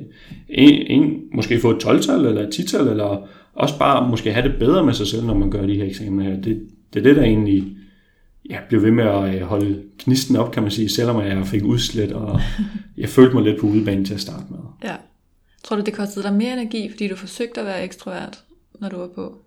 [0.49, 3.27] En, en, måske få et 12-tal, eller et 10-tal, eller
[3.59, 6.23] også bare måske have det bedre med sig selv, når man gør de her eksamener
[6.23, 6.41] her.
[6.41, 7.77] Det, det er det, der egentlig
[8.49, 11.63] ja, blev ved med at øh, holde knisten op, kan man sige, selvom jeg fik
[11.63, 12.41] udslet, og
[12.97, 14.59] jeg følte mig lidt på udebane til at starte med.
[14.83, 14.95] Ja.
[15.63, 18.39] Tror du, det kostede dig mere energi, fordi du forsøgte at være ekstrovert,
[18.79, 19.37] når du var på?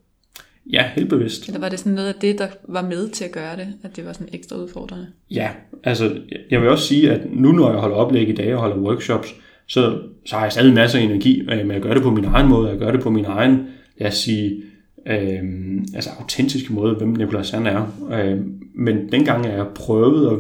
[0.73, 1.47] Ja, helt bevidst.
[1.47, 3.97] Eller var det sådan noget af det, der var med til at gøre det, at
[3.97, 5.07] det var sådan ekstra udfordrende?
[5.31, 5.51] Ja,
[5.85, 6.17] altså
[6.51, 9.35] jeg vil også sige, at nu når jeg holder oplæg i dag og holder workshops,
[9.67, 12.25] så, så har jeg stadig masser af energi øh, med at gøre det på min
[12.25, 13.67] egen måde, at gøre det på min egen,
[13.99, 14.63] lad os sige,
[15.07, 15.43] øh,
[15.95, 17.87] altså autentiske måde, hvem Nicolas han er.
[18.13, 18.41] Øh,
[18.75, 20.39] men dengang er jeg prøvet at,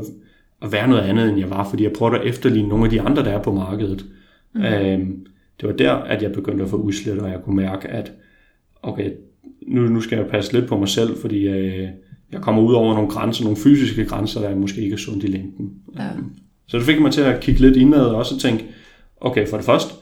[0.62, 3.00] at være noget andet, end jeg var, fordi jeg prøvede at efterligne nogle af de
[3.00, 4.04] andre, der er på markedet.
[4.54, 4.62] Mm.
[4.62, 4.98] Øh,
[5.60, 8.12] det var der, at jeg begyndte at få udslet, og jeg kunne mærke, at
[8.82, 9.10] okay,
[9.66, 11.88] nu, nu skal jeg passe lidt på mig selv, fordi øh,
[12.32, 15.26] jeg kommer ud over nogle grænser, nogle fysiske grænser, der måske ikke er sundt i
[15.26, 15.72] længden.
[15.98, 16.08] Ja.
[16.66, 18.64] Så det fik mig til at kigge lidt indad og også tænke,
[19.20, 19.94] okay, for det første,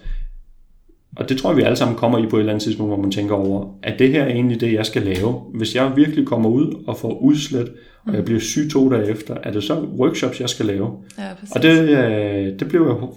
[1.20, 3.02] og det tror jeg, vi alle sammen kommer i på et eller andet tidspunkt, hvor
[3.02, 5.42] man tænker over, at det her er egentlig det, jeg skal lave?
[5.54, 7.72] Hvis jeg virkelig kommer ud og får udslet,
[8.06, 8.24] og jeg mm.
[8.24, 10.90] bliver syg to dage efter, er det så workshops, jeg skal lave?
[11.18, 13.08] Ja, og det, øh, det, blev jeg,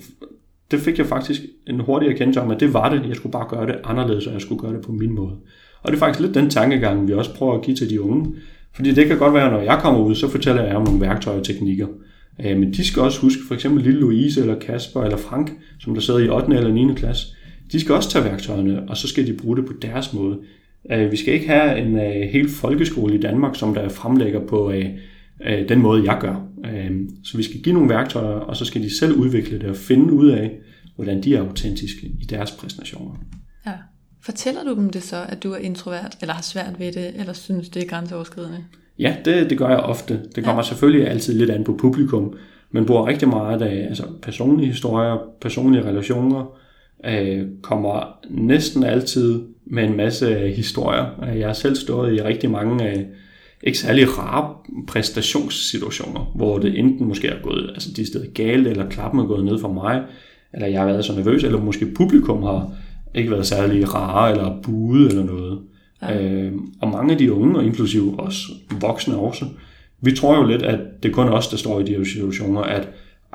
[0.72, 3.06] det fik jeg faktisk en hurtig erkendelse om, at det var det.
[3.08, 5.36] Jeg skulle bare gøre det anderledes, og jeg skulle gøre det på min måde.
[5.82, 8.36] Og det er faktisk lidt den tankegang, vi også prøver at give til de unge.
[8.74, 11.40] Fordi det kan godt være, når jeg kommer ud, så fortæller jeg om nogle værktøjer
[11.40, 11.88] og teknikker.
[12.46, 15.94] Øh, men de skal også huske, for eksempel lille Louise, eller Kasper, eller Frank, som
[15.94, 16.56] der sidder i 8.
[16.58, 16.94] eller 9.
[16.96, 17.28] klasse,
[17.74, 20.40] de skal også tage værktøjerne, og så skal de bruge det på deres måde.
[20.92, 24.74] Øh, vi skal ikke have en øh, hel folkeskole i Danmark, som der fremlægger på
[25.70, 26.48] den måde, jeg gør.
[27.24, 30.14] Så vi skal give nogle værktøjer, og så skal de selv udvikle det og finde
[30.14, 30.52] ud af,
[30.96, 33.16] hvordan de er autentiske i deres præstationer.
[33.66, 33.72] Ja.
[34.22, 37.34] Fortæller du dem det så, at du er introvert, eller har svært ved det, eller
[37.34, 38.64] synes, det er grænseoverskridende?
[39.00, 40.22] Ja, det, det gør jeg ofte.
[40.36, 40.68] Det kommer ja.
[40.68, 42.34] selvfølgelig altid lidt an på publikum,
[42.72, 46.58] men bruger rigtig meget af altså personlige historier, personlige relationer,
[47.06, 51.26] øh, kommer næsten altid med en masse historier.
[51.36, 53.04] Jeg har selv stået i rigtig mange øh,
[53.64, 54.56] ikke særlig rare
[54.88, 59.46] præstationssituationer, hvor det enten måske er gået altså de steder galt, eller klappen er gået
[59.46, 60.04] ned for mig,
[60.54, 62.72] eller jeg har været så nervøs, eller måske publikum har
[63.16, 65.60] ikke været særlig rare eller bude eller noget.
[66.02, 66.24] Ja.
[66.24, 68.50] Øh, og mange af de unge, og inklusive os
[68.82, 69.46] voksne også,
[70.02, 72.62] vi tror jo lidt, at det er kun os, der står i de her situationer,
[72.62, 72.90] at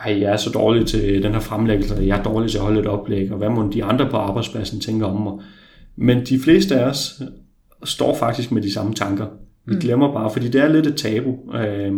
[0.04, 2.80] ej, jeg er så dårlig til den her fremlæggelse, jeg er dårlig til at holde
[2.80, 5.32] et oplæg, og hvad må de andre på arbejdspladsen tænke om mig.
[5.96, 7.22] Men de fleste af os
[7.84, 9.26] står faktisk med de samme tanker.
[9.66, 9.80] Vi mm.
[9.80, 11.54] glemmer bare, fordi det er lidt et tabu.
[11.54, 11.92] Øh,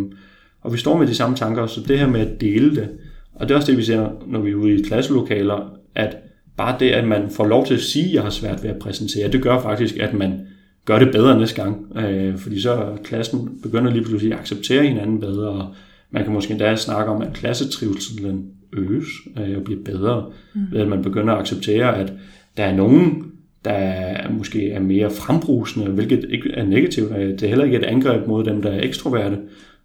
[0.63, 2.89] og vi står med de samme tanker, så det her med at dele det,
[3.35, 6.17] og det er også det, vi ser, når vi er ude i klasselokaler, at
[6.57, 8.79] bare det, at man får lov til at sige, at jeg har svært ved at
[8.79, 10.41] præsentere, det gør faktisk, at man
[10.85, 11.97] gør det bedre næste gang.
[11.97, 15.75] Øh, fordi så klassen begynder lige pludselig at acceptere hinanden bedre, og
[16.11, 19.07] man kan måske endda snakke om, at klassetrivselen øges
[19.41, 20.61] øh, og bliver bedre, mm.
[20.73, 22.13] ved at man begynder at acceptere, at
[22.57, 23.33] der er nogen,
[23.65, 27.13] der måske er mere frembrusende, hvilket ikke er negativt.
[27.13, 29.39] Øh, det er heller ikke et angreb mod dem, der er ekstroverte,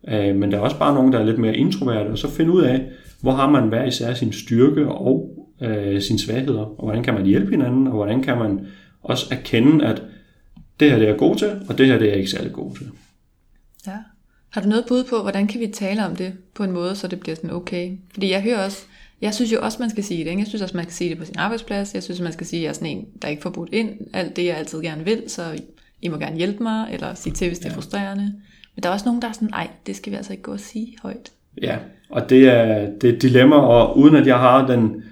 [0.08, 2.52] øh, men der er også bare nogen, der er lidt mere introverte, og så finde
[2.52, 2.82] ud af,
[3.22, 5.30] hvor har man hver især sin styrke og
[5.62, 8.60] øh, sine svagheder, og hvordan kan man hjælpe hinanden, og hvordan kan man
[9.04, 10.04] også erkende, at
[10.80, 12.88] det her det er god til, og det her det er ikke særlig god til.
[14.56, 17.08] Har du noget bud på, hvordan kan vi tale om det på en måde, så
[17.08, 17.92] det bliver sådan okay?
[18.14, 18.86] Fordi jeg hører også,
[19.22, 20.30] jeg synes jo også, man skal sige det.
[20.30, 20.40] Ikke?
[20.40, 21.94] Jeg synes også, man skal sige det på sin arbejdsplads.
[21.94, 23.90] Jeg synes, man skal sige, at jeg er sådan en, der ikke får budt ind
[24.14, 25.42] alt det, jeg altid gerne vil, så
[26.02, 27.76] I må gerne hjælpe mig, eller sige til, hvis det er ja.
[27.76, 28.34] frustrerende.
[28.76, 30.52] Men der er også nogen, der er sådan, nej, det skal vi altså ikke gå
[30.52, 31.32] og sige højt.
[31.62, 31.78] Ja,
[32.10, 35.04] og det er, det er et dilemma, og uden at jeg har den,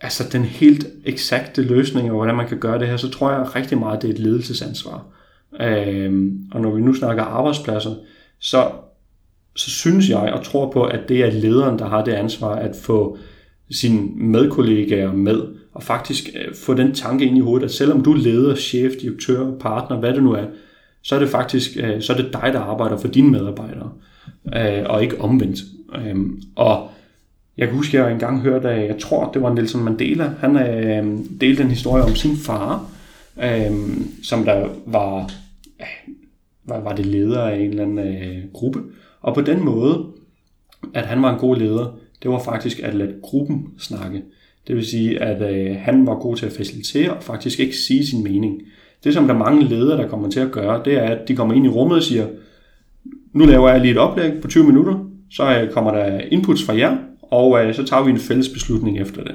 [0.00, 3.56] altså den helt eksakte løsning, og hvordan man kan gøre det her, så tror jeg
[3.56, 5.04] rigtig meget, det er et ledelsesansvar.
[5.60, 7.94] Øhm, og når vi nu snakker arbejdspladser,
[8.40, 8.70] så,
[9.56, 12.76] så synes jeg og tror på, at det er lederen, der har det ansvar at
[12.82, 13.18] få
[13.70, 15.42] sine medkollegaer med,
[15.74, 18.92] og faktisk øh, få den tanke ind i hovedet, at selvom du er leder, chef,
[19.02, 20.44] direktør, partner, hvad det nu er,
[21.02, 23.90] så er det faktisk øh, så er det dig, der arbejder for dine medarbejdere,
[24.56, 25.58] øh, og ikke omvendt.
[25.94, 26.90] Øhm, og
[27.56, 30.56] jeg kan huske, at jeg engang hørte, at jeg tror, det var Nelson Mandela, han
[31.40, 32.90] delte en historie om sin far,
[33.42, 35.30] øhm, som der var,
[36.66, 38.80] var, var det leder af en eller anden øh, gruppe.
[39.20, 40.06] Og på den måde,
[40.94, 44.22] at han var en god leder, det var faktisk at lade gruppen snakke.
[44.66, 48.06] Det vil sige, at øh, han var god til at facilitere og faktisk ikke sige
[48.06, 48.62] sin mening.
[49.04, 51.36] Det som der er mange ledere, der kommer til at gøre, det er, at de
[51.36, 52.26] kommer ind i rummet og siger,
[53.32, 56.76] nu laver jeg lige et oplæg på 20 minutter, så øh, kommer der inputs fra
[56.76, 59.34] jer, og øh, så tager vi en fælles beslutning efter det.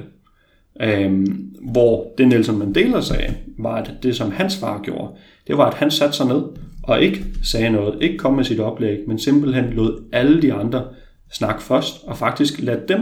[0.81, 5.13] Øhm, hvor det Nelson Mandela sagde, var, at det som hans far gjorde,
[5.47, 6.41] det var, at han satte sig ned
[6.83, 10.83] og ikke sagde noget, ikke kom med sit oplæg, men simpelthen lod alle de andre
[11.31, 12.99] snakke først, og faktisk lade dem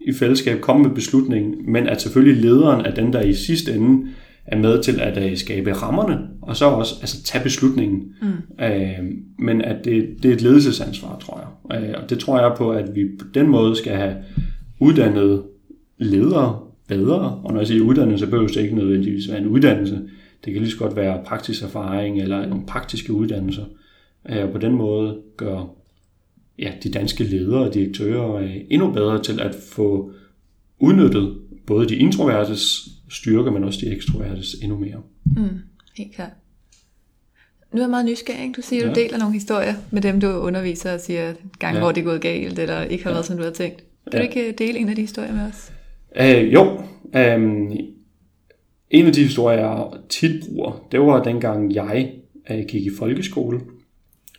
[0.00, 4.06] i fællesskab komme med beslutningen, men at selvfølgelig lederen er den, der i sidste ende
[4.46, 8.02] er med til at uh, skabe rammerne, og så også altså, tage beslutningen.
[8.22, 8.28] Mm.
[8.64, 9.04] Uh,
[9.38, 11.82] men at det, det er et ledelsesansvar, tror jeg.
[11.82, 14.14] Uh, og det tror jeg på, at vi på den måde skal have
[14.80, 15.42] uddannet
[15.98, 16.58] ledere
[16.88, 17.40] bedre.
[17.44, 20.00] Og når jeg siger uddannelse, så behøver det ikke nødvendigvis være en uddannelse.
[20.44, 23.64] Det kan lige så godt være praktisk erfaring eller nogle praktiske uddannelser.
[24.24, 25.74] Og på den måde gør
[26.58, 30.12] ja, de danske ledere og direktører endnu bedre til at få
[30.78, 35.02] udnyttet både de introvertes styrker, men også de ekstrovertes endnu mere.
[35.24, 35.58] Mm,
[35.96, 36.30] helt klart.
[37.72, 38.56] Nu er jeg meget nysgerrig.
[38.56, 38.88] Du siger, ja.
[38.88, 41.84] du deler nogle historier med dem, du underviser og siger gange, ja.
[41.84, 43.14] hvor det er gået galt, eller ikke har ja.
[43.14, 43.84] været, som du har tænkt.
[44.04, 44.18] Vil ja.
[44.18, 45.72] du ikke dele en af de historier med os?
[46.20, 46.80] Uh, jo.
[47.36, 47.72] Um,
[48.92, 52.12] en af de historier, jeg tit bruger, det var dengang jeg
[52.50, 53.60] øh, gik i folkeskole.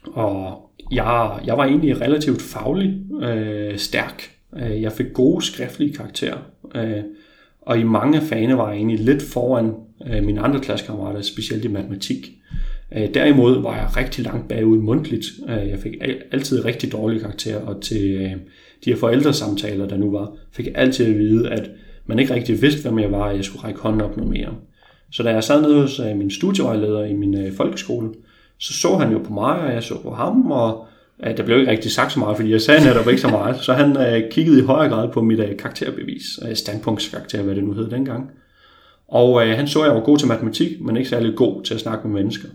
[0.03, 4.31] Og jeg, jeg var egentlig relativt faglig øh, stærk.
[4.57, 6.37] Øh, jeg fik gode skriftlige karakterer.
[6.75, 7.03] øh,
[7.61, 9.73] og i mange af fagene var jeg egentlig lidt foran
[10.07, 12.31] øh, mine andre klassekammerater, specielt i matematik.
[12.95, 15.25] Øh, derimod var jeg rigtig langt bagud mundtligt.
[15.49, 15.93] Øh, jeg fik
[16.31, 18.31] altid rigtig dårlige karakterer, og til øh,
[18.85, 21.69] de her forældresamtaler, der nu var, fik jeg altid at vide, at
[22.05, 24.49] man ikke rigtig vidste, hvem jeg var, og jeg skulle række hånden op noget mere.
[25.11, 28.09] Så da jeg sad nede hos øh, min studievejleder i min øh, folkeskole,
[28.59, 30.85] så så han jo på mig, og jeg så på ham, og
[31.27, 33.55] uh, der blev ikke rigtig sagt så meget, fordi jeg sagde netop ikke så meget.
[33.57, 33.97] Så han
[34.31, 38.29] kiggede i højere grad på mit karakterbevis, standpunktskarakter, hvad det nu hed dengang.
[39.07, 41.79] Og han så, at jeg var god til matematik, men ikke særlig god til at
[41.79, 42.47] snakke med mennesker.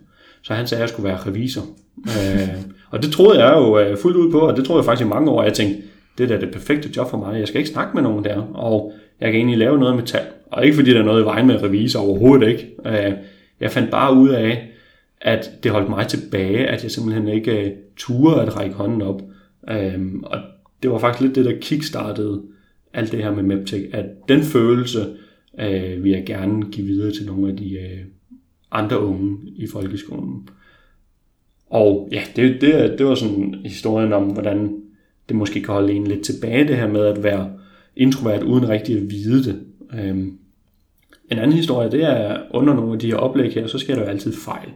[0.42, 1.62] Så han sagde, at jeg skulle være revisor.
[1.96, 5.08] uh, og det troede jeg jo fuldt ud på, og det troede jeg faktisk i
[5.08, 5.42] mange år.
[5.42, 5.82] Jeg tænkte,
[6.18, 7.38] det er det perfekte job for mig.
[7.38, 10.26] Jeg skal ikke snakke med nogen der, og jeg kan egentlig lave noget med tal.
[10.50, 12.70] Og ikke fordi der er noget i vejen med revisor, overhovedet ikke.
[12.86, 13.12] Øh,
[13.60, 14.68] jeg fandt bare ud af,
[15.20, 19.22] at det holdt mig tilbage, at jeg simpelthen ikke øh, turde at række hånden op.
[19.70, 20.38] Øh, og
[20.82, 22.42] det var faktisk lidt det, der kickstartede
[22.92, 25.06] alt det her med MapTech, at den følelse
[25.60, 28.00] øh, vil jeg gerne give videre til nogle af de øh,
[28.70, 30.48] andre unge i folkeskolen.
[31.70, 34.76] Og ja, det, det, det var sådan historien om, hvordan
[35.28, 37.50] det måske kan holde en lidt tilbage, det her med at være
[37.98, 39.60] introvert uden rigtig at vide det.
[40.00, 40.38] Øhm,
[41.30, 44.02] en anden historie, det er under nogle af de her oplæg her, så sker der
[44.02, 44.68] jo altid fejl.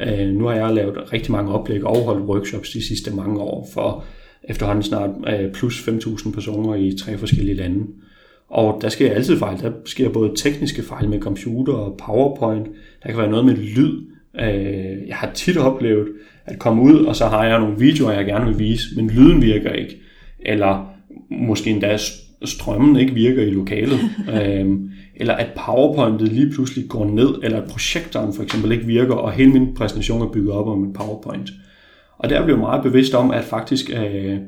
[0.00, 3.68] Øh, nu har jeg lavet rigtig mange oplæg og holdt workshops de sidste mange år
[3.74, 4.04] for
[4.44, 7.86] efterhånden snart øh, plus 5.000 personer i tre forskellige lande.
[8.48, 9.60] Og der sker altid fejl.
[9.60, 12.66] Der sker både tekniske fejl med computer og PowerPoint.
[13.02, 14.02] Der kan være noget med lyd.
[14.40, 16.08] Øh, jeg har tit oplevet
[16.46, 19.42] at komme ud, og så har jeg nogle videoer, jeg gerne vil vise, men lyden
[19.42, 20.00] virker ikke.
[20.40, 20.94] Eller
[21.30, 21.98] måske endda
[22.44, 23.98] strømmen ikke virker i lokalet.
[24.34, 29.14] øhm, eller at powerpointet lige pludselig går ned, eller at projektoren for eksempel ikke virker,
[29.14, 31.50] og hele min præsentation er bygget op om et powerpoint.
[32.18, 34.38] Og der blev jeg meget bevidst om, at faktisk øh,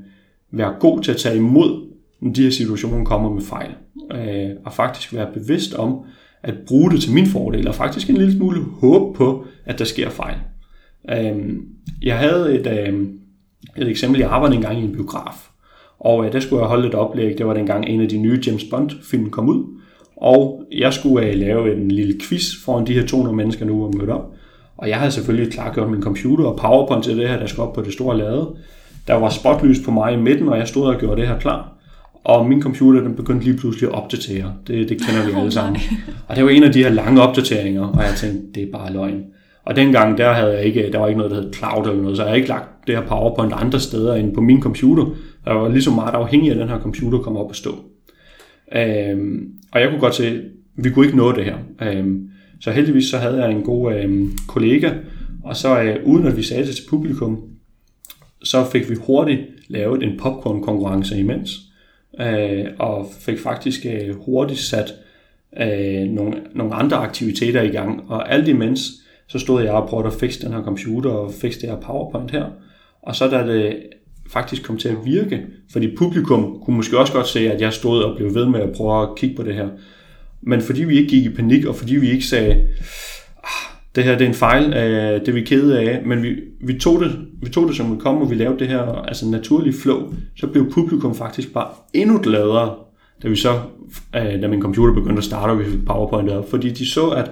[0.53, 1.87] være god til at tage imod,
[2.21, 3.71] når de her situationer kommer med fejl.
[4.13, 5.99] Øh, og faktisk være bevidst om,
[6.43, 9.85] at bruge det til min fordel, og faktisk en lille smule håb på, at der
[9.85, 10.37] sker fejl.
[11.11, 11.57] Øh,
[12.03, 13.07] jeg havde et, øh,
[13.77, 15.50] et eksempel, jeg arbejdede engang i en biograf,
[16.01, 18.41] og øh, der skulle jeg holde et oplæg, det var dengang en af de nye
[18.47, 19.65] James Bond-film kom ud,
[20.17, 23.95] og jeg skulle øh, lave en lille quiz foran de her 200 mennesker nu og
[23.97, 24.33] mødt op.
[24.77, 27.75] Og jeg havde selvfølgelig klargjort min computer og powerpoint til det her, der skulle op
[27.75, 28.49] på det store lade.
[29.07, 31.73] Der var spotlys på mig i midten, og jeg stod og gjorde det her klar.
[32.25, 34.53] Og min computer den begyndte lige pludselig at opdatere.
[34.67, 35.81] Det, det kender vi alle sammen.
[36.29, 38.93] Og det var en af de her lange opdateringer, og jeg tænkte, det er bare
[38.93, 39.25] løgn.
[39.65, 42.17] Og dengang, der, havde jeg ikke, der var ikke noget, der hed cloud eller noget,
[42.17, 45.05] så jeg havde ikke lagt det her PowerPoint andre steder end på min computer.
[45.47, 47.75] Jeg var ligesom meget afhængig af, at den her computer kom op og stå.
[48.73, 50.41] Øhm, og jeg kunne godt se, at
[50.77, 51.57] vi kunne ikke nå det her.
[51.83, 54.93] Øhm, så heldigvis så havde jeg en god øhm, kollega,
[55.45, 57.43] og så øh, uden at vi sagde det til publikum,
[58.45, 61.51] så fik vi hurtigt lavet en popcorn-konkurrence imens,
[62.21, 64.95] øh, og fik faktisk øh, hurtigt sat
[65.61, 68.11] øh, nogle, nogle andre aktiviteter i gang.
[68.11, 68.91] Og alt imens,
[69.29, 72.31] så stod jeg og prøvede at fikse den her computer og fikse det her PowerPoint
[72.31, 72.45] her.
[73.03, 73.83] Og så da det
[74.33, 75.41] faktisk kom til at virke,
[75.73, 78.73] fordi publikum kunne måske også godt se, at jeg stod og blev ved med at
[78.77, 79.69] prøve at kigge på det her.
[80.43, 82.53] Men fordi vi ikke gik i panik, og fordi vi ikke sagde,
[83.45, 86.37] ah, det her det er en fejl, øh, det er vi kede af, men vi,
[86.61, 89.27] vi, tog det, vi tog det som det kom, og vi lavede det her altså
[89.27, 92.75] naturlige flow, så blev publikum faktisk bare endnu gladere,
[93.23, 93.61] da vi så,
[94.17, 97.09] øh, da min computer begyndte at starte, og vi fik PowerPoint op, fordi de så,
[97.09, 97.31] at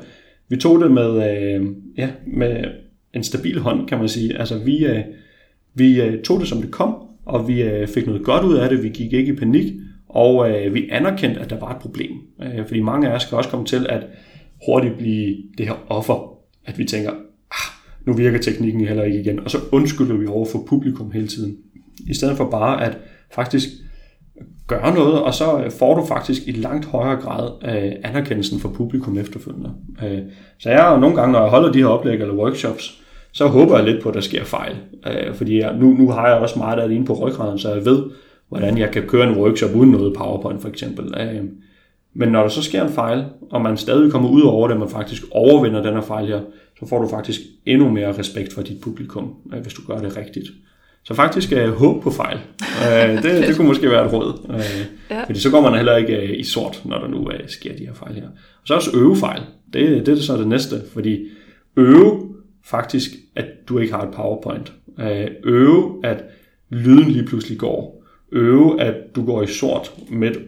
[0.49, 1.67] vi tog det med, øh,
[1.99, 2.65] ja, med
[3.15, 4.39] en stabil hånd, kan man sige.
[4.39, 4.87] Altså vi,
[5.79, 6.95] vi øh, tog det som det kom,
[7.27, 9.73] og vi øh, fik noget godt ud af det, vi gik ikke i panik,
[10.09, 12.11] Og øh, vi anerkendte, at der var et problem.
[12.43, 14.07] Øh, fordi mange af os skal også komme til at
[14.67, 16.39] hurtigt blive det her offer.
[16.67, 17.11] At vi tænker,
[17.51, 17.73] ah,
[18.07, 19.41] nu virker teknikken heller ikke igen.
[19.41, 21.57] Og så undskylder vi over for publikum hele tiden.
[22.07, 22.99] I stedet for bare at
[23.35, 23.69] faktisk
[24.67, 28.69] gøre noget, og så øh, får du faktisk i langt højere grad øh, anerkendelsen fra
[28.69, 29.71] publikum efterfølgende.
[30.05, 30.19] Øh,
[30.59, 33.03] så jeg nogle gange, når jeg holder de her oplæg eller workshops,
[33.39, 34.77] så håber jeg lidt på, at der sker fejl.
[35.07, 38.03] Øh, fordi jeg, nu, nu har jeg også meget inde på ryggraden, så jeg ved,
[38.49, 41.15] hvordan jeg kan køre en workshop uden noget PowerPoint for eksempel.
[41.21, 41.45] Øh,
[42.15, 44.81] men når der så sker en fejl, og man stadig kommer ud over det, og
[44.81, 46.41] man faktisk overvinder den her fejl her,
[46.79, 50.17] så får du faktisk endnu mere respekt for dit publikum, øh, hvis du gør det
[50.17, 50.47] rigtigt.
[51.05, 52.39] Så faktisk er håb på fejl.
[52.61, 54.33] Øh, det, det kunne måske være et råd.
[54.51, 55.25] Øh, ja.
[55.25, 57.95] Fordi så går man heller ikke øh, i sort, når der nu sker de her
[57.95, 58.27] fejl her.
[58.63, 59.43] Og så også øve fejl.
[59.73, 60.77] Det, det er så det næste.
[60.93, 61.27] Fordi
[61.77, 62.29] øve
[62.65, 64.73] faktisk, at du ikke har et powerpoint.
[65.01, 66.25] Øh, øve, at
[66.71, 68.05] lyden lige pludselig går.
[68.33, 70.39] Øve, at du går i sort midt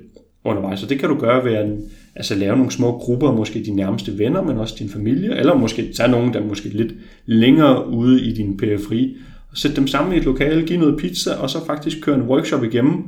[0.45, 0.81] undervejs.
[0.81, 1.69] Så det kan du gøre ved at
[2.17, 5.93] altså lave nogle små grupper, måske dine nærmeste venner, men også din familie, eller måske
[5.93, 6.95] tage nogen, der er måske lidt
[7.27, 9.17] længere ude i din periferi,
[9.51, 12.23] og sætte dem sammen i et lokale, give noget pizza, og så faktisk køre en
[12.23, 13.05] workshop igennem,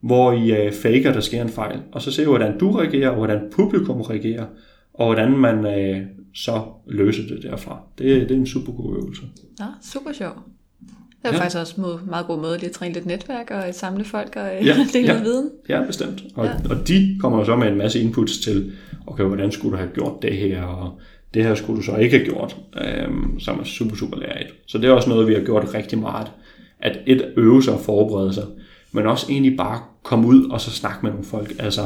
[0.00, 1.78] hvor I øh, faker, der sker en fejl.
[1.92, 4.44] Og så se, hvordan du reagerer, og hvordan publikum reagerer,
[4.94, 6.00] og hvordan man øh,
[6.34, 7.80] så løser det derfra.
[7.98, 9.22] Det, det er en super god øvelse.
[9.60, 10.32] Ja, super sjov.
[11.22, 11.40] Det er ja.
[11.40, 14.64] faktisk også en meget god måde lige at træne lidt netværk og samle folk og
[14.64, 15.22] ja, dele ja.
[15.22, 15.50] viden.
[15.68, 16.24] Ja, bestemt.
[16.34, 16.52] Og, ja.
[16.70, 18.72] og de kommer så med en masse inputs til,
[19.06, 21.00] okay, hvordan skulle du have gjort det her, og
[21.34, 24.54] det her skulle du så ikke have gjort, øhm, som er super, super lærerigt.
[24.66, 26.26] Så det er også noget, vi har gjort rigtig meget.
[26.80, 28.44] At et øve sig og forberede sig,
[28.92, 31.52] men også egentlig bare komme ud og så snakke med nogle folk.
[31.58, 31.80] Altså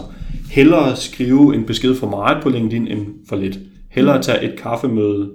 [0.50, 3.58] hellere skrive en besked for meget på LinkedIn end for lidt.
[3.98, 5.30] Hellere tage et kaffemøde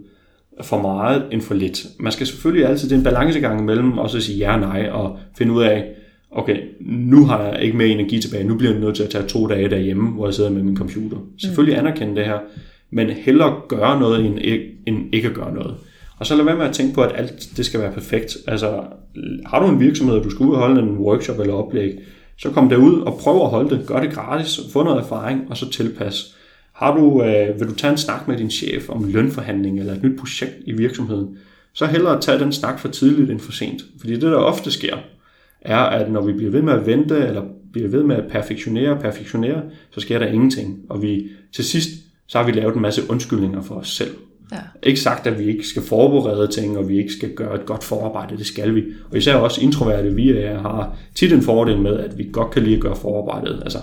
[0.61, 1.85] for meget end for lidt.
[1.99, 4.89] Man skal selvfølgelig altid, det er en balancegang mellem også at sige ja og nej,
[4.91, 5.85] og finde ud af,
[6.31, 9.27] okay, nu har jeg ikke mere energi tilbage, nu bliver jeg nødt til at tage
[9.27, 11.17] to dage derhjemme, hvor jeg sidder med min computer.
[11.37, 12.39] Selvfølgelig anerkende det her,
[12.91, 15.75] men hellere gøre noget, end ikke, end ikke at gøre noget.
[16.19, 18.37] Og så lad være med at tænke på, at alt det skal være perfekt.
[18.47, 18.81] Altså,
[19.45, 21.99] har du en virksomhed, og du skal ud og holde en workshop eller oplæg,
[22.37, 23.87] så kom derud og prøv at holde det.
[23.87, 26.35] Gør det gratis, få noget erfaring, og så tilpas.
[26.73, 30.03] Har du, øh, vil du tage en snak med din chef om lønforhandling eller et
[30.03, 31.37] nyt projekt i virksomheden,
[31.73, 33.81] så hellere tage den snak for tidligt end for sent.
[33.99, 34.97] Fordi det, der ofte sker,
[35.61, 37.43] er, at når vi bliver ved med at vente, eller
[37.73, 39.61] bliver ved med at perfektionere og perfektionere,
[39.91, 40.79] så sker der ingenting.
[40.89, 41.89] Og vi til sidst
[42.27, 44.11] så har vi lavet en masse undskyldninger for os selv.
[44.51, 44.57] Ja.
[44.83, 47.83] Ikke sagt, at vi ikke skal forberede ting, og vi ikke skal gøre et godt
[47.83, 48.83] forarbejde, det skal vi.
[49.11, 52.63] Og især også introverte, vi er, har tit en fordel med, at vi godt kan
[52.63, 53.77] lide at gøre forarbejdet, altså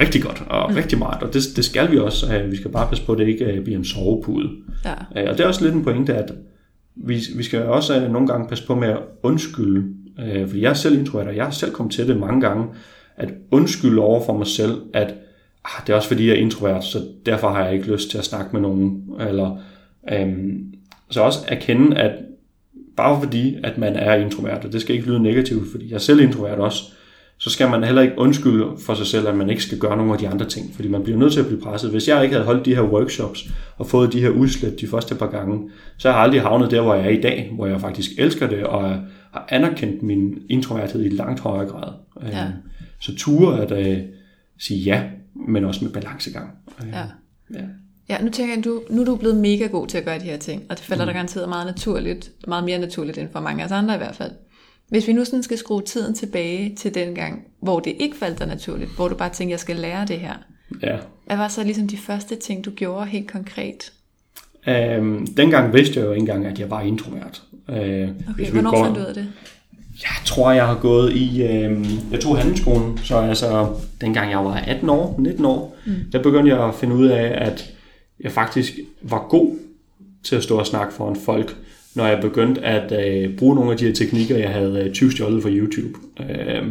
[0.00, 0.76] rigtig godt og mm.
[0.76, 2.42] rigtig meget, og det, det skal vi også.
[2.50, 4.50] Vi skal bare passe på, at det ikke øh, bliver en sovepude.
[4.84, 5.22] Ja.
[5.22, 6.32] Øh, og det er også lidt en pointe, at
[6.96, 9.84] vi, vi skal også øh, nogle gange passe på med at undskylde,
[10.46, 12.66] fordi jeg er selv introvert, og jeg har selv kommet til det mange gange,
[13.16, 15.14] at undskylde over for mig selv, at
[15.64, 18.18] ah, det er også fordi, jeg er introvert, så derfor har jeg ikke lyst til
[18.18, 19.10] at snakke med nogen.
[19.20, 19.58] Eller,
[20.12, 20.74] øhm,
[21.10, 22.12] så også erkende, at
[22.96, 25.98] bare fordi, at man er introvert, og det skal ikke lyde negativt, fordi jeg er
[25.98, 26.82] selv introvert også,
[27.40, 30.12] så skal man heller ikke undskylde for sig selv, at man ikke skal gøre nogle
[30.12, 31.90] af de andre ting, fordi man bliver nødt til at blive presset.
[31.90, 35.14] Hvis jeg ikke havde holdt de her workshops og fået de her udslæt de første
[35.14, 37.80] par gange, så har jeg aldrig havnet der, hvor jeg er i dag, hvor jeg
[37.80, 38.82] faktisk elsker det, og
[39.32, 41.92] har anerkendt min introverthed i langt højere grad.
[42.22, 42.44] Ja.
[42.44, 42.52] Øhm,
[43.00, 43.98] så ture at uh,
[44.58, 45.02] sige ja
[45.46, 46.50] men også med balancegang.
[46.92, 47.04] Ja.
[47.54, 47.64] ja.
[48.08, 50.24] Ja, nu tænker jeg, du, nu er du blevet mega god til at gøre de
[50.24, 51.06] her ting, og det falder mm.
[51.06, 54.14] dig garanteret meget naturligt, meget mere naturligt end for mange af os andre i hvert
[54.14, 54.32] fald.
[54.90, 58.38] Hvis vi nu sådan skal skrue tiden tilbage til den gang, hvor det ikke faldt
[58.38, 60.34] dig naturligt, hvor du bare tænkte, jeg skal lære det her.
[60.82, 60.96] Ja.
[61.26, 63.92] Hvad var så ligesom de første ting, du gjorde helt konkret?
[64.66, 67.42] Øhm, dengang vidste jeg jo ikke engang, at jeg var introvert.
[67.68, 67.76] Øh,
[68.30, 69.28] okay, hvornår går, fandt du ud af det?
[70.02, 71.42] Jeg tror, jeg har gået i...
[71.42, 73.68] Øh, jeg tog handelsskolen, så altså,
[74.00, 75.94] dengang jeg var 18 år, 19 år, mm.
[76.12, 77.72] der begyndte jeg at finde ud af, at
[78.20, 79.56] jeg faktisk var god
[80.24, 81.56] til at stå og snakke foran folk,
[81.94, 85.42] når jeg begyndte at øh, bruge nogle af de her teknikker, jeg havde øh, tyvstjålet
[85.42, 85.98] fra YouTube.
[86.20, 86.66] Øh,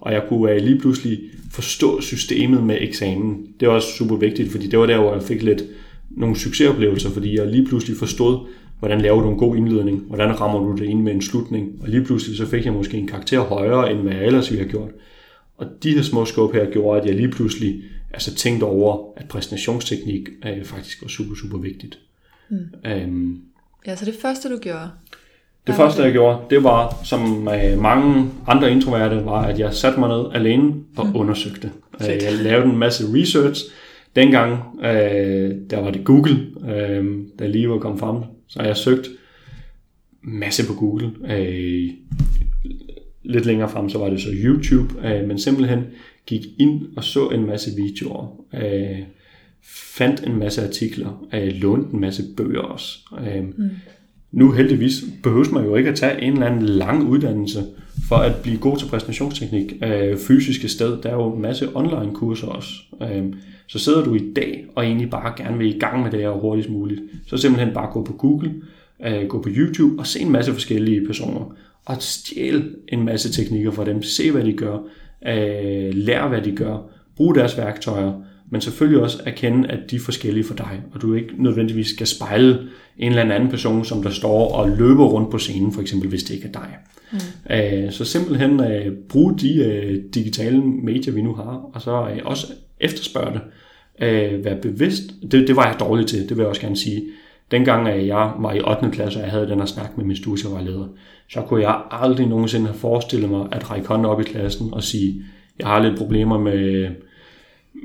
[0.00, 3.46] og jeg kunne øh, lige pludselig forstå systemet med eksamen.
[3.60, 5.62] Det var også super vigtigt, fordi det var der, hvor jeg fik lidt
[6.10, 8.46] nogle succesoplevelser, fordi jeg lige pludselig forstod,
[8.78, 11.88] hvordan laver du en god indledning, hvordan rammer du det ind med en slutning, og
[11.88, 14.70] lige pludselig så fik jeg måske en karakter højere, end hvad jeg ellers ville have
[14.70, 14.90] gjort.
[15.56, 17.82] Og de her små skub her gjorde, at jeg lige pludselig
[18.12, 21.98] altså, tænkte over, at præsentationsteknik øh, faktisk var super, super vigtigt.
[22.50, 22.90] Mm.
[22.90, 23.40] Øhm,
[23.86, 24.90] ja, så det første du gjorde?
[25.66, 30.00] Det første jeg gjorde, det var, som øh, mange andre introverte, var, at jeg satte
[30.00, 31.16] mig ned alene og mm.
[31.16, 31.70] undersøgte.
[32.00, 33.64] Øh, jeg lavede en masse research.
[34.16, 38.16] Dengang, øh, der var det Google, øh, der lige var kommet frem.
[38.48, 39.08] Så jeg søgt
[40.22, 41.10] masse på Google.
[41.28, 41.90] Øh,
[43.22, 45.84] lidt længere frem, så var det så YouTube, øh, men simpelthen
[46.26, 48.98] gik ind og så en masse videoer, øh,
[49.64, 52.98] fandt en masse artikler, øh, lånte en masse bøger også.
[53.20, 53.70] Øh, mm.
[54.32, 57.64] Nu heldigvis behøver man jo ikke at tage en eller anden lang uddannelse
[58.08, 61.02] for at blive god til præsentationsteknik øh, fysiske sted.
[61.02, 62.70] Der er jo en masse online kurser også.
[63.02, 63.24] Øh,
[63.66, 66.30] så sidder du i dag og egentlig bare gerne vil i gang med det her
[66.30, 68.54] hurtigst muligt, så simpelthen bare gå på Google,
[69.06, 73.70] øh, gå på YouTube og se en masse forskellige personer og stjæle en masse teknikker
[73.70, 74.02] fra dem.
[74.02, 74.78] Se hvad de gør,
[75.26, 76.78] øh, lær hvad de gør,
[77.16, 78.12] brug deres værktøjer,
[78.52, 82.06] men selvfølgelig også erkende, at de er forskellige for dig, og du ikke nødvendigvis skal
[82.06, 82.58] spejle
[82.98, 86.22] en eller anden person, som der står og løber rundt på scenen, for eksempel, hvis
[86.22, 86.76] det ikke er dig.
[87.12, 87.18] Mm.
[87.54, 92.18] Øh, så simpelthen øh, brug de øh, digitale medier, vi nu har, og så øh,
[92.24, 92.46] også
[92.80, 93.40] efterspørge det.
[94.06, 95.02] Øh, være bevidst.
[95.22, 97.02] Det, det var jeg dårlig til, det vil jeg også gerne sige.
[97.50, 98.90] Dengang at jeg var i 8.
[98.92, 100.86] klasse, og jeg havde den her snak med min studievejleder,
[101.28, 104.82] så kunne jeg aldrig nogensinde have forestillet mig at række hånden op i klassen og
[104.82, 105.22] sige,
[105.58, 106.88] jeg har lidt problemer med,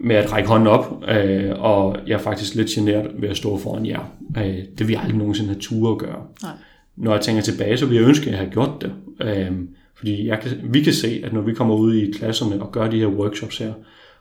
[0.04, 3.58] med at række hånden op, øh, og jeg er faktisk lidt generet ved at stå
[3.58, 4.00] foran jer.
[4.38, 6.24] Øh, det vil jeg aldrig nogensinde have tur at gøre.
[6.44, 6.52] Nej.
[6.96, 8.92] Når jeg tænker tilbage, så vil jeg ønske, at jeg havde gjort det.
[9.22, 9.52] Øh,
[9.96, 12.90] fordi jeg kan, vi kan se, at når vi kommer ud i klasserne og gør
[12.90, 13.74] de her workshops her,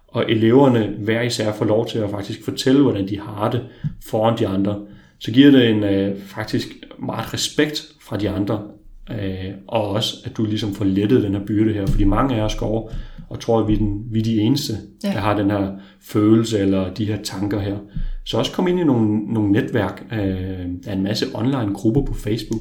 [0.08, 3.64] og eleverne hver især får lov til at faktisk fortælle, hvordan de har det
[4.06, 4.80] foran de andre,
[5.18, 6.68] så giver det en øh, faktisk
[6.98, 8.62] meget respekt fra de andre,
[9.10, 12.40] øh, og også at du ligesom får lettet den her byrde her, fordi mange af
[12.40, 12.92] os går
[13.28, 14.72] og tror, at vi er, den, vi er de eneste,
[15.04, 15.08] ja.
[15.08, 17.76] der har den her følelse eller de her tanker her.
[18.24, 20.04] Så også kom ind i nogle, nogle netværk.
[20.12, 22.60] Øh, der er en masse online grupper på Facebook.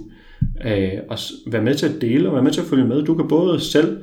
[0.66, 1.18] Øh, og
[1.48, 3.04] vær med til at dele og vær med til at følge med.
[3.04, 3.98] Du kan både selv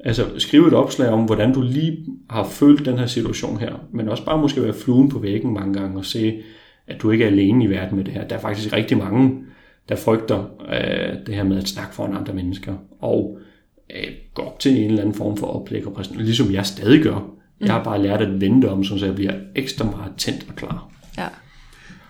[0.00, 4.08] altså, skrive et opslag om, hvordan du lige har følt den her situation her, men
[4.08, 6.40] også bare måske være fluen på væggen mange gange og se,
[6.86, 8.28] at du ikke er alene i verden med det her.
[8.28, 9.38] Der er faktisk rigtig mange,
[9.88, 12.74] der frygter øh, det her med at snakke foran andre mennesker.
[13.00, 13.38] Og
[13.96, 17.02] øh, gå op til en eller anden form for oplæg og præsentation, ligesom jeg stadig
[17.02, 17.30] gør.
[17.60, 17.84] Jeg har mm.
[17.84, 20.90] bare lært at vente om, så jeg bliver ekstra meget tændt og klar.
[21.18, 21.26] Ja.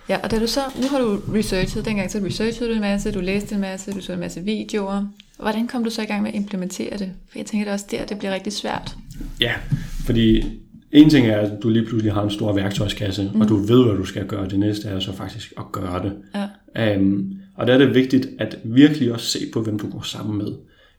[0.09, 3.12] Ja, og da du så, nu har du researchet, dengang så researchede du en masse,
[3.12, 5.07] du læste en masse, du så en masse videoer.
[5.39, 7.12] Hvordan kom du så i gang med at implementere det?
[7.31, 8.97] For jeg tænker det også der, det bliver rigtig svært.
[9.41, 9.53] Ja,
[10.07, 10.45] fordi
[10.93, 13.41] en ting er, at du lige pludselig har en stor værktøjskasse, mm.
[13.41, 14.49] og du ved, hvad du skal gøre.
[14.49, 16.12] Det næste er så faktisk at gøre det.
[16.76, 16.97] Ja.
[16.97, 20.39] Um, og der er det vigtigt at virkelig også se på, hvem du går sammen
[20.39, 20.53] med.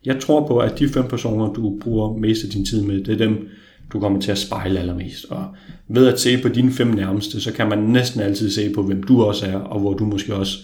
[0.06, 3.14] Jeg tror på, at de fem personer, du bruger mest af din tid med, det
[3.14, 3.48] er dem,
[3.94, 5.26] du kommer til at spejle allermest.
[5.30, 5.46] Og
[5.88, 9.04] ved at se på dine fem nærmeste, så kan man næsten altid se på, hvem
[9.04, 10.58] du også er, og hvor du måske også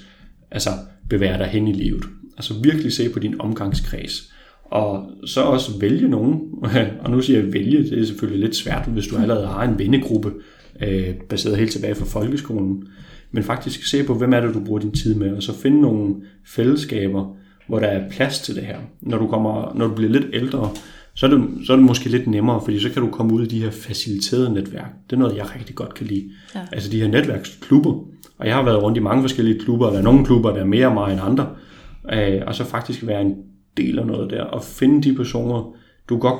[0.51, 0.69] altså,
[1.09, 2.03] bevæger dig hen i livet.
[2.37, 4.31] Altså virkelig se på din omgangskreds.
[4.65, 6.41] Og så også vælge nogen,
[7.03, 9.79] og nu siger jeg vælge, det er selvfølgelig lidt svært, hvis du allerede har en
[9.79, 10.31] vennegruppe,
[10.81, 12.87] øh, baseret helt tilbage fra folkeskolen,
[13.31, 15.81] men faktisk se på, hvem er det, du bruger din tid med, og så finde
[15.81, 16.15] nogle
[16.47, 17.35] fællesskaber,
[17.67, 18.77] hvor der er plads til det her.
[19.01, 20.71] Når du, kommer, når du bliver lidt ældre,
[21.13, 23.45] så er, det, så er det måske lidt nemmere, fordi så kan du komme ud
[23.45, 24.91] i de her faciliterede netværk.
[25.09, 26.29] Det er noget, jeg rigtig godt kan lide.
[26.55, 26.59] Ja.
[26.71, 27.93] Altså de her netværksklubber.
[28.37, 30.59] Og jeg har været rundt i mange forskellige klubber, og der er nogle klubber, der
[30.59, 31.49] er mere mig end andre.
[32.13, 33.35] Øh, og så faktisk være en
[33.77, 35.75] del af noget der, og finde de personer,
[36.09, 36.39] du godt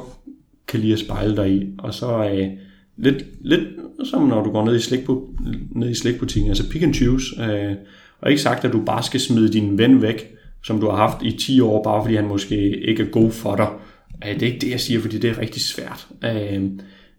[0.68, 1.66] kan lide at spejle dig i.
[1.78, 2.48] Og så øh,
[2.98, 3.64] lidt, lidt
[4.04, 5.30] som når du går ned i, slikbu,
[5.72, 7.44] ned i slikbutikken, altså pick and choose.
[7.44, 7.76] Øh,
[8.22, 11.24] og ikke sagt, at du bare skal smide din ven væk, som du har haft
[11.24, 13.68] i 10 år, bare fordi han måske ikke er god for dig.
[14.28, 16.08] Øh, det er ikke det, jeg siger, fordi det er rigtig svært.
[16.24, 16.64] Øh,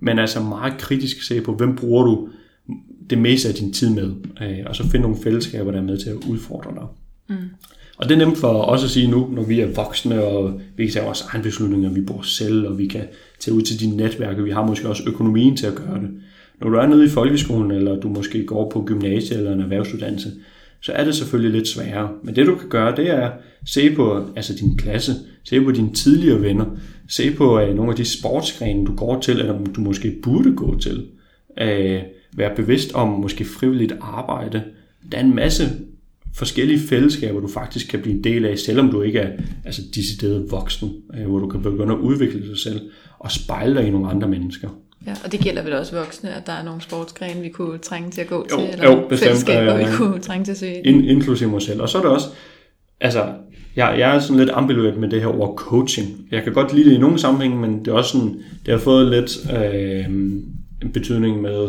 [0.00, 2.28] men altså meget kritisk se på, hvem bruger du
[3.10, 5.98] det meste af din tid med, øh, og så finde nogle fællesskaber, der er med
[5.98, 6.86] til at udfordre dig.
[7.28, 7.48] Mm.
[7.96, 10.84] Og det er nemt for os at sige nu, når vi er voksne, og vi
[10.84, 13.04] kan tage vores egen beslutninger, vi bor selv, og vi kan
[13.40, 16.10] tage ud til dine netværk, og vi har måske også økonomien til at gøre det.
[16.60, 20.32] Når du er nede i folkeskolen, eller du måske går på gymnasiet eller en erhvervsuddannelse,
[20.80, 22.10] så er det selvfølgelig lidt sværere.
[22.22, 23.32] Men det du kan gøre, det er at
[23.66, 25.12] se på altså din klasse,
[25.44, 26.64] se på dine tidligere venner,
[27.08, 30.78] se på uh, nogle af de sportsgrene, du går til, eller du måske burde gå
[30.78, 31.06] til.
[31.60, 32.00] Øh, uh,
[32.38, 34.62] være bevidst om måske frivilligt arbejde.
[35.12, 35.64] Der er en masse
[36.36, 39.30] forskellige fællesskaber, du faktisk kan blive en del af, selvom du ikke er
[39.64, 42.80] altså, decideret voksen, uh, hvor du kan begynde at udvikle dig selv
[43.18, 44.68] og spejle dig i nogle andre mennesker.
[45.06, 48.10] Ja, og det gælder vel også voksne, at der er nogle sportsgrene, vi kunne trænge
[48.10, 50.58] til at gå jo, til, eller jo, bestemt, fællesskaber, øh, vi kunne trænge til at
[50.58, 50.72] se.
[50.84, 51.82] In, inklusive mig selv.
[51.82, 52.26] Og så er det også,
[53.00, 53.32] altså,
[53.76, 56.26] jeg, jeg er sådan lidt ambivalent med det her ord coaching.
[56.30, 58.78] Jeg kan godt lide det i nogle sammenhænge, men det er også sådan, det har
[58.78, 60.04] fået lidt øh,
[60.92, 61.68] betydning med,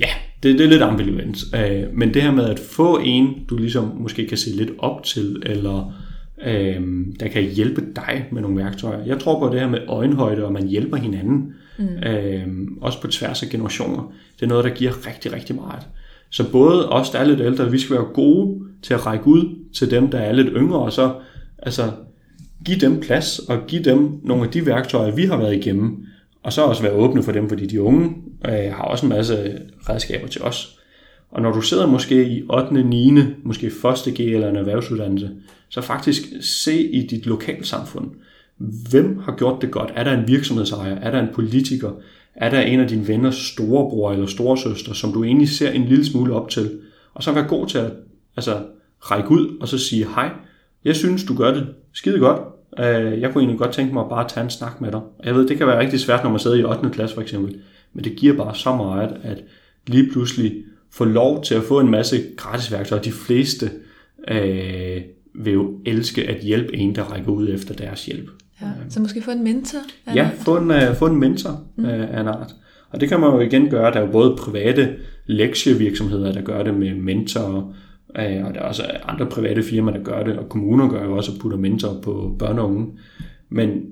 [0.00, 0.10] ja,
[0.42, 1.38] det, det er lidt ambivalent.
[1.54, 5.02] Øh, men det her med at få en, du ligesom måske kan se lidt op
[5.02, 5.92] til, eller
[6.46, 6.82] øh,
[7.20, 9.04] der kan hjælpe dig med nogle værktøjer.
[9.06, 11.52] Jeg tror på det her med øjenhøjde, og man hjælper hinanden.
[11.78, 12.08] Mm.
[12.08, 12.46] Øh,
[12.80, 14.12] også på tværs af generationer.
[14.36, 15.86] Det er noget, der giver rigtig, rigtig meget.
[16.30, 19.54] Så både os, der er lidt ældre, vi skal være gode til at række ud
[19.74, 21.12] til dem, der er lidt yngre, og så
[21.58, 21.90] altså,
[22.64, 26.06] give dem plads og give dem nogle af de værktøjer, vi har været igennem,
[26.42, 28.16] og så også være åbne for dem, fordi de unge
[28.46, 29.58] øh, har også en masse
[29.88, 30.78] redskaber til os.
[31.30, 34.14] Og når du sidder måske i 8., 9., måske 1.
[34.14, 35.30] G eller en erhvervsuddannelse,
[35.68, 38.10] så faktisk se i dit lokalsamfund,
[38.90, 39.92] hvem har gjort det godt?
[39.94, 40.96] Er der en virksomhedsejer?
[40.96, 41.90] Er der en politiker?
[42.34, 46.04] Er der en af dine venners storebror eller storesøster, som du egentlig ser en lille
[46.04, 46.80] smule op til?
[47.14, 47.92] Og så være god til at
[48.36, 48.62] altså,
[48.98, 50.30] række ud og så sige, hej,
[50.84, 52.40] jeg synes, du gør det skide godt.
[52.78, 55.00] Øh, jeg kunne egentlig godt tænke mig at bare tage en snak med dig.
[55.24, 56.90] Jeg ved, det kan være rigtig svært, når man sidder i 8.
[56.90, 57.60] klasse for eksempel.
[57.92, 59.44] Men det giver bare så meget, at
[59.86, 60.54] lige pludselig
[60.92, 63.02] få lov til at få en masse gratis værktøjer.
[63.02, 63.70] De fleste
[64.28, 65.02] øh,
[65.34, 68.30] vil jo elske at hjælpe en, der rækker ud efter deres hjælp.
[68.60, 69.78] Ja, så måske få en mentor?
[70.14, 71.84] Ja, få en, uh, få en mentor mm.
[71.84, 72.54] uh, af en art.
[72.90, 73.92] Og det kan man jo igen gøre.
[73.92, 74.94] Der er jo både private
[75.26, 77.74] lektievirksomheder, der gør det med mentorer,
[78.08, 81.16] uh, og der er også andre private firmaer, der gør det, og kommuner gør jo
[81.16, 82.86] også at putte mentor på børn og unge.
[83.48, 83.82] Men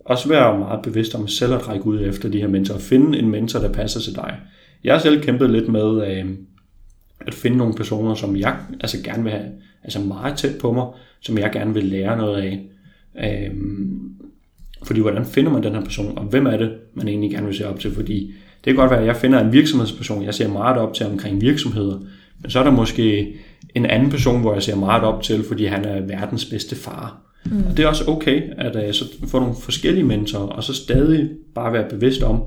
[0.00, 2.78] også være meget bevidst om selv at række ud efter de her mentorer.
[2.78, 4.36] Finde en mentor, der passer til dig.
[4.84, 6.26] Jeg har selv kæmpet lidt med øh,
[7.20, 9.46] at finde nogle personer, som jeg altså gerne vil have,
[9.84, 10.86] altså meget tæt på mig,
[11.20, 12.66] som jeg gerne vil lære noget af.
[13.24, 13.56] Øh,
[14.82, 17.56] fordi hvordan finder man den her person, og hvem er det, man egentlig gerne vil
[17.56, 17.94] se op til?
[17.94, 18.34] Fordi
[18.64, 21.40] det kan godt være, at jeg finder en virksomhedsperson, jeg ser meget op til omkring
[21.40, 21.98] virksomheder,
[22.40, 23.34] men så er der måske
[23.74, 27.20] en anden person, hvor jeg ser meget op til, fordi han er verdens bedste far.
[27.44, 27.64] Mm.
[27.70, 31.30] Og det er også okay, at uh, så få nogle forskellige mentorer, og så stadig
[31.54, 32.42] bare være bevidst om,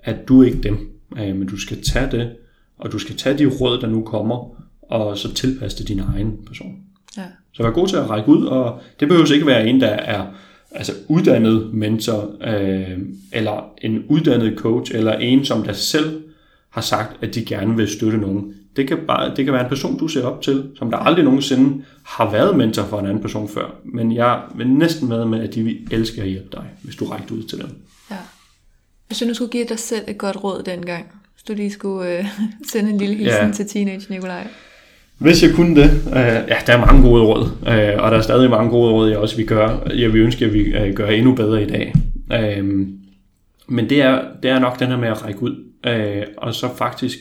[0.00, 2.30] at du er ikke dem, uh, men du skal tage det,
[2.78, 6.32] og du skal tage de råd, der nu kommer, og så tilpasse det din egen
[6.46, 6.76] person.
[7.16, 7.22] Ja.
[7.52, 10.26] Så vær god til at række ud, og det behøver ikke være en, der er
[10.70, 12.98] altså uddannet mentor, øh,
[13.32, 16.23] eller en uddannet coach, eller en, som der selv
[16.74, 18.54] har sagt, at de gerne vil støtte nogen.
[18.76, 21.24] Det kan, bare, det kan være en person, du ser op til, som der aldrig
[21.24, 23.74] nogensinde har været mentor for en anden person før.
[23.84, 27.04] Men jeg vil næsten med med, at de vil elske at hjælpe dig, hvis du
[27.04, 27.68] rækker ud til dem.
[28.10, 28.16] Ja.
[29.06, 32.18] Hvis du nu skulle give dig selv et godt råd dengang, hvis du lige skulle
[32.18, 32.26] øh,
[32.72, 33.52] sende en lille hilsen ja.
[33.52, 34.46] til teenage Nikolaj.
[35.18, 38.22] Hvis jeg kunne det, øh, ja, der er mange gode råd, øh, og der er
[38.22, 39.80] stadig mange gode råd, jeg også vil gøre.
[39.96, 41.94] Jeg vil ønske, at vi øh, gør endnu bedre i dag.
[42.32, 42.86] Øh,
[43.68, 46.68] men det er, det er nok den her med at række ud, øh, og så
[46.76, 47.18] faktisk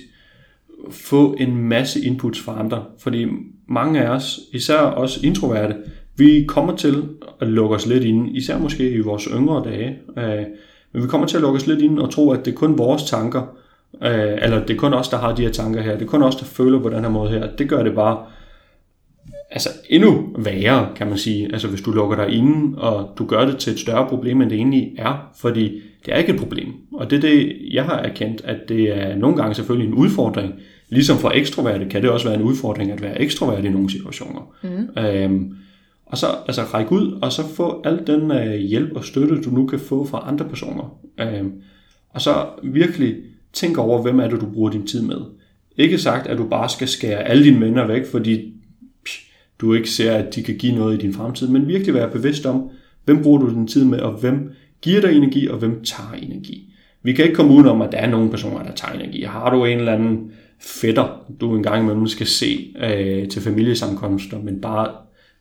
[0.92, 2.86] få en masse inputs fra andre.
[3.00, 3.28] Fordi
[3.68, 5.76] mange af os, især os introverte,
[6.16, 7.10] vi kommer til
[7.42, 10.46] at lukke os lidt ind, især måske i vores yngre dage, øh,
[10.94, 12.78] men vi kommer til at lukke os lidt ind og tro, at det er kun
[12.78, 13.56] vores tanker,
[14.02, 15.94] Øh, eller det er kun os, der har de her tanker her.
[15.94, 17.56] Det er kun os, der føler på den her måde her.
[17.56, 18.26] Det gør det bare
[19.52, 21.54] altså endnu værre, kan man sige.
[21.54, 24.50] Altså hvis du lukker dig inde, og du gør det til et større problem, end
[24.50, 25.32] det egentlig er.
[25.36, 26.74] Fordi det er ikke et problem.
[26.94, 30.54] Og det er det, jeg har erkendt, at det er nogle gange selvfølgelig en udfordring.
[30.90, 34.56] Ligesom for ekstroverte kan det også være en udfordring at være ekstrovert i nogle situationer.
[34.64, 35.02] Mm.
[35.04, 35.56] Øhm,
[36.06, 39.50] og så altså række ud, og så få al den øh, hjælp og støtte, du
[39.50, 40.98] nu kan få fra andre personer.
[41.20, 41.52] Øhm,
[42.10, 43.16] og så virkelig
[43.54, 45.22] Tænk over, hvem er det, du bruger din tid med.
[45.78, 48.54] Ikke sagt, at du bare skal skære alle dine venner væk, fordi
[49.62, 52.46] du ikke ser, at de kan give noget i din fremtid, men virkelig være bevidst
[52.46, 52.70] om,
[53.06, 54.52] hvem bruger du din tid med, og hvem
[54.84, 56.74] giver dig energi, og hvem tager energi.
[57.04, 59.24] Vi kan ikke komme ud om, at der er nogle personer, der tager energi.
[59.24, 64.42] Har du en eller anden fætter, du en gang imellem skal se øh, til familiesamkomster,
[64.42, 64.92] men bare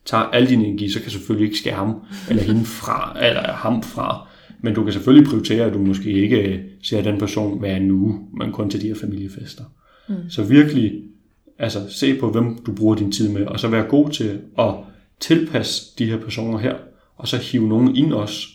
[0.05, 1.95] tager al din energi, så kan selvfølgelig ikke skære ham
[2.29, 4.27] eller hende fra, eller ham fra.
[4.61, 8.51] Men du kan selvfølgelig prioritere, at du måske ikke ser den person hver nu, men
[8.51, 9.63] kun til de her familiefester.
[10.09, 10.15] Mm.
[10.29, 10.93] Så virkelig
[11.59, 14.73] altså, se på, hvem du bruger din tid med, og så være god til at
[15.19, 16.75] tilpasse de her personer her,
[17.17, 18.47] og så hive nogen ind også.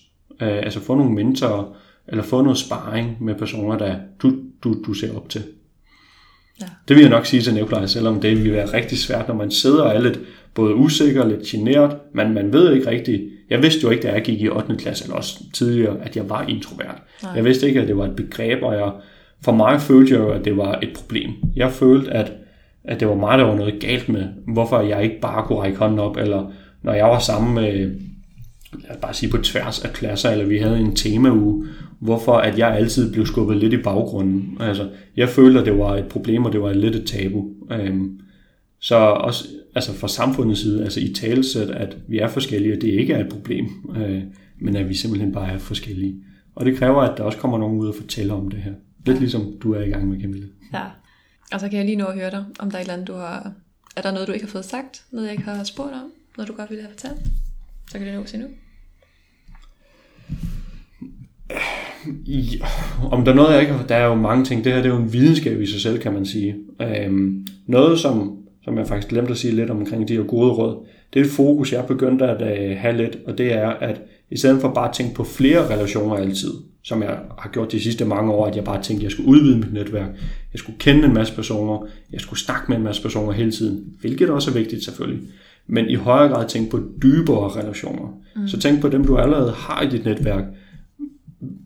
[0.42, 1.76] Uh, altså få nogle mentorer,
[2.08, 4.32] eller få noget sparring med personer, der du,
[4.64, 5.42] du, du ser op til.
[6.60, 6.66] Ja.
[6.88, 9.50] Det vil jeg nok sige til Nikolaj, selvom det vil være rigtig svært, når man
[9.50, 10.20] sidder og er lidt
[10.54, 14.12] både usikker og lidt generet, men man ved ikke rigtigt, jeg vidste jo ikke, da
[14.12, 14.76] jeg gik i 8.
[14.76, 17.02] klasse, eller også tidligere, at jeg var introvert.
[17.22, 17.32] Nej.
[17.36, 18.92] Jeg vidste ikke, at det var et begreb, og jeg,
[19.44, 21.30] for mig følte jeg jo, at det var et problem.
[21.56, 22.32] Jeg følte, at,
[22.84, 25.78] at det var mig, der var noget galt med, hvorfor jeg ikke bare kunne række
[25.78, 27.94] hånden op, eller når jeg var sammen med,
[28.72, 31.66] lad os bare sige på tværs af klasser, eller vi havde en temauge,
[31.98, 34.56] hvorfor at jeg altid blev skubbet lidt i baggrunden.
[34.60, 37.46] Altså, jeg følte, at det var et problem, og det var lidt et tabu.
[37.70, 38.20] Øhm,
[38.80, 42.88] så også altså fra samfundets side, altså i talesæt, at vi er forskellige, og det
[42.88, 44.22] ikke er et problem, øh,
[44.60, 46.14] men at vi simpelthen bare er forskellige.
[46.54, 48.72] Og det kræver, at der også kommer nogen ud og fortæller om det her.
[49.06, 50.48] Lidt ligesom du er i gang med, Camille.
[50.72, 50.84] Ja,
[51.52, 53.08] og så kan jeg lige nå at høre dig, om der er et eller andet,
[53.08, 53.52] du har...
[53.96, 55.04] Er der noget, du ikke har fået sagt?
[55.10, 56.12] Noget, jeg ikke har spurgt om?
[56.36, 57.20] Noget, du godt ville have fortalt?
[57.90, 58.48] Så kan det nås endnu.
[62.26, 62.66] Ja,
[63.12, 63.86] om der er noget, jeg ikke har...
[63.86, 64.64] Der er jo mange ting.
[64.64, 66.56] Det her det er jo en videnskab i sig selv, kan man sige.
[66.80, 70.86] Øhm, noget, som som jeg faktisk glemte at sige lidt omkring de her gode råd,
[71.14, 74.38] det er et fokus, jeg begyndte at øh, have lidt, og det er, at i
[74.38, 76.50] stedet for bare at tænke på flere relationer altid,
[76.84, 79.28] som jeg har gjort de sidste mange år, at jeg bare tænkte, at jeg skulle
[79.28, 80.08] udvide mit netværk,
[80.52, 83.84] jeg skulle kende en masse personer, jeg skulle snakke med en masse personer hele tiden,
[84.00, 85.20] hvilket også er vigtigt selvfølgelig,
[85.68, 88.20] men i højere grad tænke på dybere relationer.
[88.36, 88.48] Mm.
[88.48, 90.44] Så tænk på dem, du allerede har i dit netværk.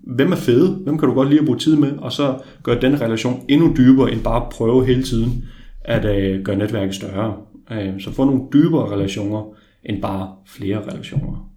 [0.03, 0.71] Hvem er fede?
[0.71, 1.93] Hvem kan du godt lide at bruge tid med?
[1.93, 5.45] Og så gør den relation endnu dybere, end bare at prøve hele tiden
[5.85, 7.37] at øh, gøre netværket større.
[7.71, 11.51] Øh, så få nogle dybere relationer, end bare flere relationer.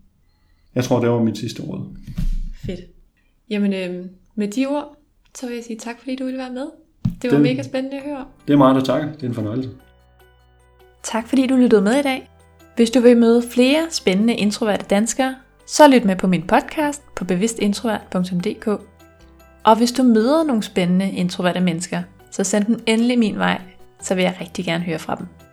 [0.75, 1.85] Jeg tror, det var mit sidste råd.
[2.65, 2.79] Fedt.
[3.49, 4.97] Jamen, øh, med de ord,
[5.35, 6.67] så vil jeg sige tak, fordi du ville være med.
[7.21, 8.25] Det var det, mega spændende at høre.
[8.47, 9.11] Det er meget, der takker.
[9.11, 9.69] Det er en fornøjelse.
[11.03, 12.29] Tak fordi du lyttede med i dag.
[12.75, 15.35] Hvis du vil møde flere spændende introverte danskere,
[15.67, 18.67] så lyt med på min podcast på bevidstintrovert.dk.
[19.63, 22.01] Og hvis du møder nogle spændende introverte mennesker,
[22.31, 23.61] så send dem endelig min vej,
[24.01, 25.44] så vil jeg rigtig gerne høre fra dem.